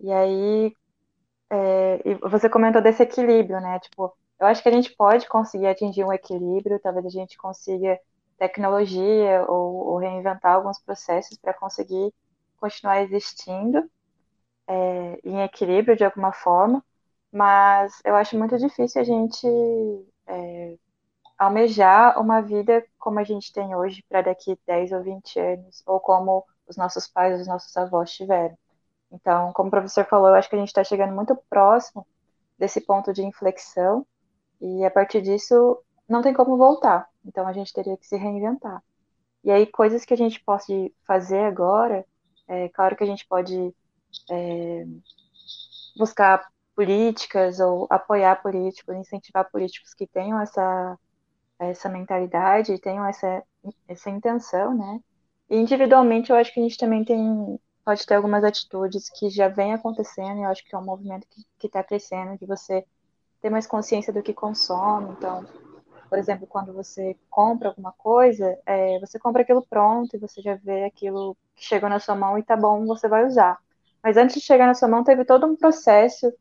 E 0.00 0.10
aí, 0.10 0.74
é, 1.54 2.02
e 2.04 2.14
você 2.28 2.48
comentou 2.48 2.82
desse 2.82 3.02
equilíbrio, 3.02 3.60
né? 3.60 3.78
Tipo, 3.80 4.12
eu 4.40 4.46
acho 4.46 4.62
que 4.62 4.68
a 4.68 4.72
gente 4.72 4.94
pode 4.96 5.28
conseguir 5.28 5.66
atingir 5.68 6.04
um 6.04 6.12
equilíbrio, 6.12 6.80
talvez 6.80 7.06
a 7.06 7.10
gente 7.10 7.36
consiga 7.38 7.98
tecnologia 8.38 9.44
ou, 9.48 9.86
ou 9.88 9.98
reinventar 9.98 10.54
alguns 10.54 10.80
processos 10.80 11.38
para 11.38 11.54
conseguir 11.54 12.12
continuar 12.58 13.02
existindo 13.02 13.88
é, 14.66 15.20
em 15.24 15.42
equilíbrio 15.42 15.96
de 15.96 16.04
alguma 16.04 16.32
forma, 16.32 16.84
mas 17.32 18.00
eu 18.04 18.16
acho 18.16 18.38
muito 18.38 18.58
difícil 18.58 19.00
a 19.00 19.04
gente 19.04 19.46
é, 20.26 20.76
almejar 21.38 22.20
uma 22.20 22.40
vida 22.42 22.84
como 22.98 23.18
a 23.20 23.24
gente 23.24 23.52
tem 23.52 23.74
hoje 23.76 24.04
para 24.08 24.22
daqui 24.22 24.58
10 24.66 24.92
ou 24.92 25.02
20 25.02 25.38
anos, 25.40 25.82
ou 25.86 26.00
como 26.00 26.44
os 26.66 26.76
nossos 26.76 27.06
pais, 27.08 27.40
os 27.40 27.46
nossos 27.46 27.76
avós 27.76 28.12
tiveram. 28.12 28.56
Então, 29.14 29.52
como 29.52 29.68
o 29.68 29.70
professor 29.70 30.04
falou, 30.06 30.28
eu 30.28 30.34
acho 30.34 30.48
que 30.48 30.56
a 30.56 30.58
gente 30.58 30.68
está 30.68 30.82
chegando 30.82 31.14
muito 31.14 31.36
próximo 31.48 32.06
desse 32.58 32.80
ponto 32.80 33.12
de 33.12 33.22
inflexão, 33.22 34.06
e 34.60 34.84
a 34.84 34.90
partir 34.90 35.22
disso 35.22 35.78
não 36.08 36.22
tem 36.22 36.34
como 36.34 36.56
voltar. 36.56 37.08
Então, 37.24 37.46
a 37.46 37.52
gente 37.52 37.72
teria 37.72 37.96
que 37.96 38.06
se 38.06 38.16
reinventar. 38.16 38.82
E 39.44 39.50
aí, 39.50 39.66
coisas 39.66 40.04
que 40.04 40.14
a 40.14 40.16
gente 40.16 40.42
pode 40.42 40.92
fazer 41.06 41.44
agora, 41.44 42.04
é 42.48 42.68
claro 42.70 42.96
que 42.96 43.04
a 43.04 43.06
gente 43.06 43.26
pode 43.26 43.74
é, 44.30 44.84
buscar 45.96 46.46
políticas 46.74 47.60
ou 47.60 47.86
apoiar 47.90 48.42
políticos, 48.42 48.96
incentivar 48.96 49.48
políticos 49.50 49.94
que 49.94 50.06
tenham 50.06 50.40
essa, 50.40 50.98
essa 51.58 51.88
mentalidade, 51.88 52.80
tenham 52.80 53.06
essa, 53.06 53.42
essa 53.86 54.10
intenção, 54.10 54.76
né? 54.76 55.00
E 55.48 55.56
individualmente 55.56 56.30
eu 56.30 56.36
acho 56.36 56.52
que 56.52 56.60
a 56.60 56.62
gente 56.62 56.78
também 56.78 57.04
tem 57.04 57.60
pode 57.84 58.06
ter 58.06 58.14
algumas 58.14 58.42
atitudes 58.44 59.10
que 59.10 59.28
já 59.28 59.48
vem 59.48 59.74
acontecendo, 59.74 60.38
e 60.38 60.42
eu 60.42 60.48
acho 60.48 60.64
que 60.64 60.74
é 60.74 60.78
um 60.78 60.84
movimento 60.84 61.26
que 61.58 61.66
está 61.66 61.82
crescendo, 61.82 62.38
de 62.38 62.46
você 62.46 62.84
ter 63.40 63.50
mais 63.50 63.66
consciência 63.66 64.12
do 64.12 64.22
que 64.22 64.32
consome. 64.32 65.12
Então, 65.12 65.44
por 66.08 66.18
exemplo, 66.18 66.46
quando 66.46 66.72
você 66.72 67.16
compra 67.28 67.68
alguma 67.68 67.92
coisa, 67.92 68.58
é, 68.64 68.98
você 69.00 69.18
compra 69.18 69.42
aquilo 69.42 69.66
pronto 69.68 70.16
e 70.16 70.18
você 70.18 70.40
já 70.40 70.54
vê 70.54 70.84
aquilo 70.84 71.36
que 71.54 71.64
chegou 71.64 71.88
na 71.88 72.00
sua 72.00 72.14
mão 72.14 72.38
e 72.38 72.42
tá 72.42 72.56
bom, 72.56 72.86
você 72.86 73.06
vai 73.08 73.26
usar. 73.26 73.58
Mas 74.02 74.16
antes 74.16 74.36
de 74.36 74.42
chegar 74.42 74.66
na 74.66 74.74
sua 74.74 74.88
mão, 74.88 75.04
teve 75.04 75.24
todo 75.24 75.46
um 75.46 75.56
processo 75.56 76.32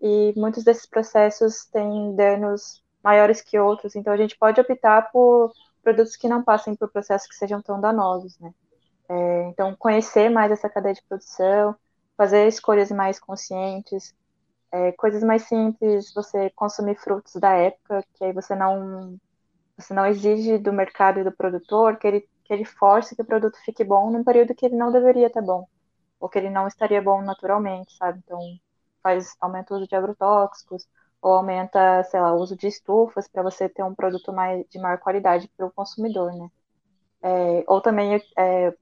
e 0.00 0.32
muitos 0.36 0.64
desses 0.64 0.86
processos 0.86 1.64
têm 1.66 2.14
danos 2.14 2.82
maiores 3.02 3.40
que 3.40 3.58
outros, 3.58 3.96
então 3.96 4.12
a 4.12 4.16
gente 4.16 4.36
pode 4.36 4.60
optar 4.60 5.10
por 5.10 5.52
produtos 5.82 6.16
que 6.16 6.28
não 6.28 6.42
passem 6.42 6.76
por 6.76 6.88
processos 6.90 7.28
que 7.28 7.34
sejam 7.34 7.60
tão 7.60 7.80
danosos, 7.80 8.38
né? 8.38 8.52
É, 9.08 9.42
então, 9.48 9.74
conhecer 9.76 10.28
mais 10.30 10.50
essa 10.52 10.68
cadeia 10.70 10.94
de 10.94 11.02
produção, 11.02 11.76
fazer 12.16 12.46
escolhas 12.48 12.90
mais 12.90 13.18
conscientes, 13.20 14.14
é, 14.72 14.92
coisas 14.92 15.22
mais 15.24 15.42
simples, 15.44 16.12
você 16.14 16.50
consumir 16.50 16.96
frutos 16.96 17.34
da 17.36 17.52
época, 17.54 18.04
que 18.14 18.24
aí 18.24 18.32
você 18.32 18.54
não 18.56 19.18
você 19.76 19.94
não 19.94 20.06
exige 20.06 20.58
do 20.58 20.72
mercado 20.72 21.20
e 21.20 21.24
do 21.24 21.32
produtor 21.32 21.98
que 21.98 22.06
ele, 22.06 22.20
que 22.44 22.52
ele 22.52 22.64
force 22.64 23.16
que 23.16 23.22
o 23.22 23.26
produto 23.26 23.56
fique 23.64 23.84
bom 23.84 24.10
num 24.10 24.24
período 24.24 24.54
que 24.54 24.66
ele 24.66 24.76
não 24.76 24.92
deveria 24.92 25.26
estar 25.28 25.42
bom, 25.42 25.66
ou 26.20 26.28
que 26.28 26.38
ele 26.38 26.50
não 26.50 26.68
estaria 26.68 27.02
bom 27.02 27.22
naturalmente, 27.22 27.96
sabe? 27.96 28.20
Então, 28.24 28.40
faz 29.02 29.36
aumenta 29.40 29.74
o 29.74 29.78
uso 29.78 29.88
de 29.88 29.96
agrotóxicos 29.96 30.86
ou 31.22 31.32
aumenta, 31.34 32.04
sei 32.04 32.20
lá, 32.20 32.32
o 32.34 32.40
uso 32.40 32.56
de 32.56 32.66
estufas 32.68 33.28
para 33.28 33.42
você 33.42 33.68
ter 33.68 33.82
um 33.84 33.94
produto 33.94 34.32
mais 34.32 34.64
de 34.70 34.78
maior 34.80 34.98
qualidade 34.98 35.48
para 35.56 35.66
o 35.66 35.72
consumidor, 35.72 36.32
né? 36.34 36.48
É, 37.22 37.64
ou 37.68 37.80
também 37.80 38.16
é, 38.36 38.74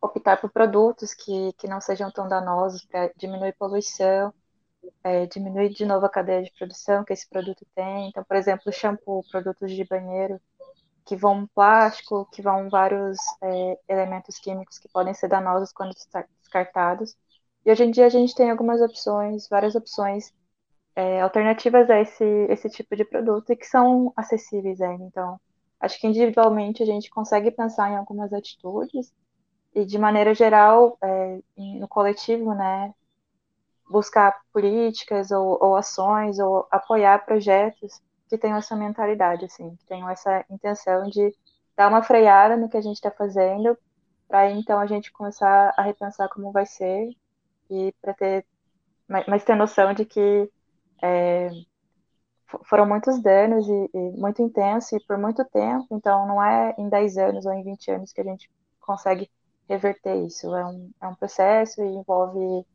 optar 0.00 0.40
por 0.40 0.50
produtos 0.50 1.14
que, 1.14 1.52
que 1.54 1.68
não 1.68 1.80
sejam 1.80 2.10
tão 2.12 2.28
danosos 2.28 2.84
para 2.86 3.10
diminuir 3.16 3.54
poluição. 3.54 4.32
é, 5.04 5.26
diminuir 5.26 5.70
de 5.70 5.84
novo 5.86 6.06
a 6.06 6.10
cadeia 6.10 6.42
de 6.42 6.52
produção 6.52 7.04
que 7.04 7.12
esse 7.12 7.28
produto 7.28 7.66
tem. 7.74 8.08
Então, 8.08 8.24
por 8.24 8.36
exemplo, 8.36 8.72
shampoo, 8.72 9.22
produtos 9.30 9.72
de 9.72 9.84
banheiro 9.84 10.40
que 11.06 11.16
vão 11.16 11.46
plástico, 11.48 12.28
que 12.32 12.42
vão 12.42 12.68
vários 12.70 13.18
é, 13.42 13.78
elementos 13.88 14.38
químicos 14.38 14.78
que 14.78 14.88
podem 14.88 15.14
ser 15.14 15.28
danosos 15.28 15.72
quando 15.72 15.94
descartados. 16.40 17.16
E 17.64 17.70
hoje 17.70 17.84
em 17.84 17.90
dia 17.90 18.06
a 18.06 18.08
gente 18.08 18.34
tem 18.34 18.50
algumas 18.50 18.80
opções, 18.80 19.48
várias 19.48 19.74
opções 19.74 20.32
é, 20.96 21.20
alternativas 21.20 21.90
a 21.90 22.00
esse, 22.00 22.24
esse 22.50 22.70
tipo 22.70 22.96
de 22.96 23.04
produto 23.04 23.52
e 23.52 23.56
que 23.56 23.66
são 23.66 24.12
acessíveis 24.16 24.80
ainda. 24.80 25.04
Então, 25.04 25.40
acho 25.80 26.00
que 26.00 26.06
individualmente 26.06 26.82
a 26.82 26.86
gente 26.86 27.10
consegue 27.10 27.50
pensar 27.50 27.90
em 27.90 27.96
algumas 27.96 28.32
atitudes 28.32 29.12
e 29.76 29.84
de 29.84 29.98
maneira 29.98 30.34
geral, 30.34 30.96
é, 31.02 31.38
no 31.54 31.86
coletivo, 31.86 32.54
né, 32.54 32.94
buscar 33.90 34.40
políticas 34.50 35.30
ou, 35.30 35.58
ou, 35.62 35.76
ações 35.76 36.38
ou 36.38 36.66
apoiar 36.70 37.26
projetos 37.26 38.00
que 38.26 38.38
tenham 38.38 38.56
essa 38.56 38.74
mentalidade, 38.74 39.44
assim, 39.44 39.76
que 39.76 39.84
tenham 39.84 40.08
essa 40.08 40.42
intenção 40.48 41.10
de 41.10 41.30
dar 41.76 41.88
uma 41.88 42.02
freada 42.02 42.56
no 42.56 42.70
que 42.70 42.76
a 42.78 42.80
gente 42.80 42.96
está 42.96 43.10
fazendo, 43.10 43.76
para 44.26 44.50
então 44.50 44.80
a 44.80 44.86
gente 44.86 45.12
começar 45.12 45.74
a 45.76 45.82
repensar 45.82 46.30
como 46.30 46.50
vai 46.52 46.64
ser 46.64 47.10
e 47.70 47.94
para 48.00 48.14
ter, 48.14 48.46
mas 49.28 49.44
ter 49.44 49.54
noção 49.56 49.92
de 49.92 50.06
que 50.06 50.50
é, 51.02 51.50
foram 52.64 52.86
muitos 52.86 53.20
danos 53.20 53.68
e, 53.68 53.90
e, 53.92 53.98
muito 54.18 54.40
intenso 54.40 54.96
e 54.96 55.04
por 55.04 55.18
muito 55.18 55.44
tempo, 55.44 55.86
então 55.90 56.26
não 56.26 56.42
é 56.42 56.74
em 56.78 56.88
10 56.88 57.18
anos 57.18 57.44
ou 57.44 57.52
em 57.52 57.62
20 57.62 57.90
anos 57.90 58.12
que 58.12 58.22
a 58.22 58.24
gente 58.24 58.50
consegue 58.80 59.30
reverter 59.68 60.16
isso. 60.24 60.54
É 60.54 60.66
um, 60.66 60.90
é 61.00 61.06
um 61.08 61.14
processo 61.14 61.82
e 61.82 61.86
envolve 61.86 62.66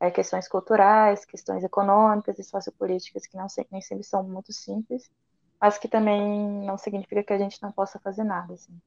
é, 0.00 0.10
questões 0.10 0.48
culturais, 0.48 1.24
questões 1.24 1.62
econômicas 1.64 2.38
e 2.38 2.44
sociopolíticas 2.44 3.26
que 3.26 3.36
não, 3.36 3.46
nem 3.70 3.82
sempre 3.82 4.04
são 4.04 4.22
muito 4.22 4.52
simples, 4.52 5.10
mas 5.60 5.78
que 5.78 5.88
também 5.88 6.20
não 6.64 6.78
significa 6.78 7.22
que 7.22 7.32
a 7.32 7.38
gente 7.38 7.62
não 7.62 7.72
possa 7.72 7.98
fazer 8.00 8.24
nada. 8.24 8.54
Assim. 8.54 8.80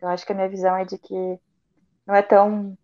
Eu 0.00 0.08
acho 0.08 0.24
que 0.24 0.32
a 0.32 0.34
minha 0.34 0.48
visão 0.48 0.76
é 0.76 0.84
de 0.84 0.98
que 0.98 1.40
não 2.06 2.14
é 2.14 2.22
tão 2.22 2.76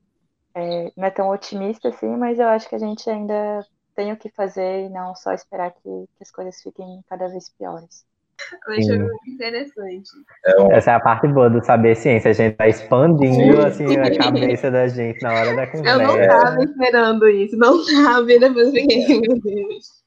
é, 0.55 0.93
não 0.97 1.07
é 1.07 1.11
tão 1.11 1.29
otimista 1.31 1.89
assim, 1.89 2.17
mas 2.17 2.39
eu 2.39 2.49
acho 2.49 2.69
que 2.69 2.75
a 2.75 2.79
gente 2.79 3.09
ainda 3.11 3.67
tem 3.95 4.13
o 4.13 4.17
que 4.17 4.31
fazer 4.31 4.87
e 4.87 4.89
não 4.91 5.15
só 5.15 5.33
esperar 5.33 5.73
que, 5.73 5.81
que 5.81 6.23
as 6.23 6.31
coisas 6.31 6.63
fiquem 6.63 7.03
cada 7.09 7.29
vez 7.29 7.49
piores. 7.51 8.07
Eu 8.69 8.75
acho 8.75 8.89
muito 8.89 9.31
interessante. 9.31 10.11
É 10.45 10.77
Essa 10.77 10.93
é 10.93 10.95
a 10.95 11.01
parte 11.01 11.29
boa 11.29 11.49
do 11.49 11.65
saber 11.65 11.95
ciência. 11.97 12.31
A 12.31 12.35
gente 12.35 12.55
tá 12.57 12.69
expandindo 12.69 13.61
assim, 13.65 13.97
a 13.97 14.17
cabeça 14.17 14.71
da 14.71 14.89
gente 14.89 15.23
na 15.23 15.33
hora 15.33 15.57
da 15.57 15.67
conversa. 15.67 16.03
Eu 16.03 16.07
não 16.07 16.29
tava 16.29 16.65
esperando 16.65 17.29
isso, 17.29 17.57
não 17.57 17.85
tava, 17.85 18.33
e 18.33 18.39
depois 18.39 18.71
fiquei, 18.71 19.07
meu 19.21 19.41
Deus. 19.41 20.07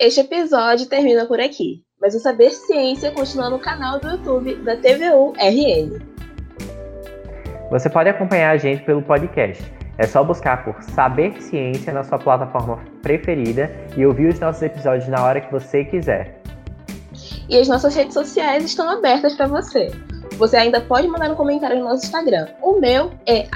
Este 0.00 0.20
episódio 0.20 0.86
termina 0.88 1.26
por 1.26 1.38
aqui, 1.40 1.82
mas 2.00 2.14
o 2.14 2.18
Saber 2.18 2.50
Ciência 2.50 3.10
continua 3.12 3.50
no 3.50 3.58
canal 3.58 4.00
do 4.00 4.10
YouTube 4.10 4.54
da 4.56 4.76
TVU 4.76 5.34
RN. 5.36 5.98
Você 7.70 7.90
pode 7.90 8.08
acompanhar 8.08 8.50
a 8.50 8.56
gente 8.56 8.82
pelo 8.84 9.02
podcast. 9.02 9.62
É 9.96 10.06
só 10.06 10.24
buscar 10.24 10.64
por 10.64 10.82
Saber 10.82 11.40
Ciência 11.40 11.92
na 11.92 12.02
sua 12.02 12.18
plataforma 12.18 12.82
preferida 13.02 13.70
e 13.96 14.04
ouvir 14.04 14.28
os 14.28 14.40
nossos 14.40 14.62
episódios 14.62 15.06
na 15.08 15.22
hora 15.22 15.40
que 15.40 15.52
você 15.52 15.84
quiser. 15.84 16.42
E 17.48 17.58
as 17.58 17.68
nossas 17.68 17.94
redes 17.94 18.14
sociais 18.14 18.64
estão 18.64 18.88
abertas 18.88 19.34
para 19.34 19.46
você. 19.46 19.90
Você 20.36 20.56
ainda 20.56 20.80
pode 20.80 21.06
mandar 21.06 21.30
um 21.30 21.34
comentário 21.34 21.78
no 21.78 21.84
nosso 21.84 22.04
Instagram. 22.04 22.48
O 22.60 22.80
meu 22.80 23.12
é 23.26 23.46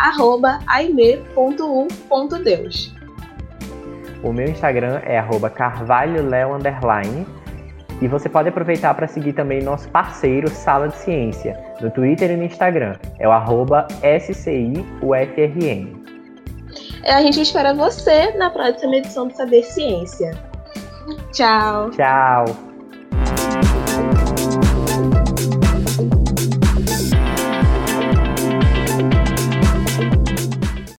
aime.u.deus. 0.67 1.39
O 4.23 4.33
meu 4.33 4.49
Instagram 4.49 5.01
é 5.05 5.23
carvalholeo 5.55 6.59
e 8.01 8.07
você 8.07 8.29
pode 8.29 8.49
aproveitar 8.49 8.95
para 8.95 9.09
seguir 9.09 9.33
também 9.33 9.61
nosso 9.63 9.89
parceiro 9.89 10.49
Sala 10.49 10.89
de 10.89 10.97
Ciência, 10.99 11.59
no 11.81 11.91
Twitter 11.91 12.31
e 12.31 12.37
no 12.37 12.45
Instagram. 12.45 12.95
É 13.19 13.27
o 13.27 13.33
arroba 13.33 13.89
SCIUFRN. 14.03 15.99
É, 17.03 17.15
a 17.15 17.23
gente 17.23 17.41
espera 17.41 17.75
você 17.75 18.33
na 18.37 18.51
próxima 18.51 18.97
edição 18.97 19.27
do 19.27 19.35
Saber 19.35 19.63
Ciência. 19.63 20.31
Tchau. 21.33 21.91
Tchau. 21.91 22.68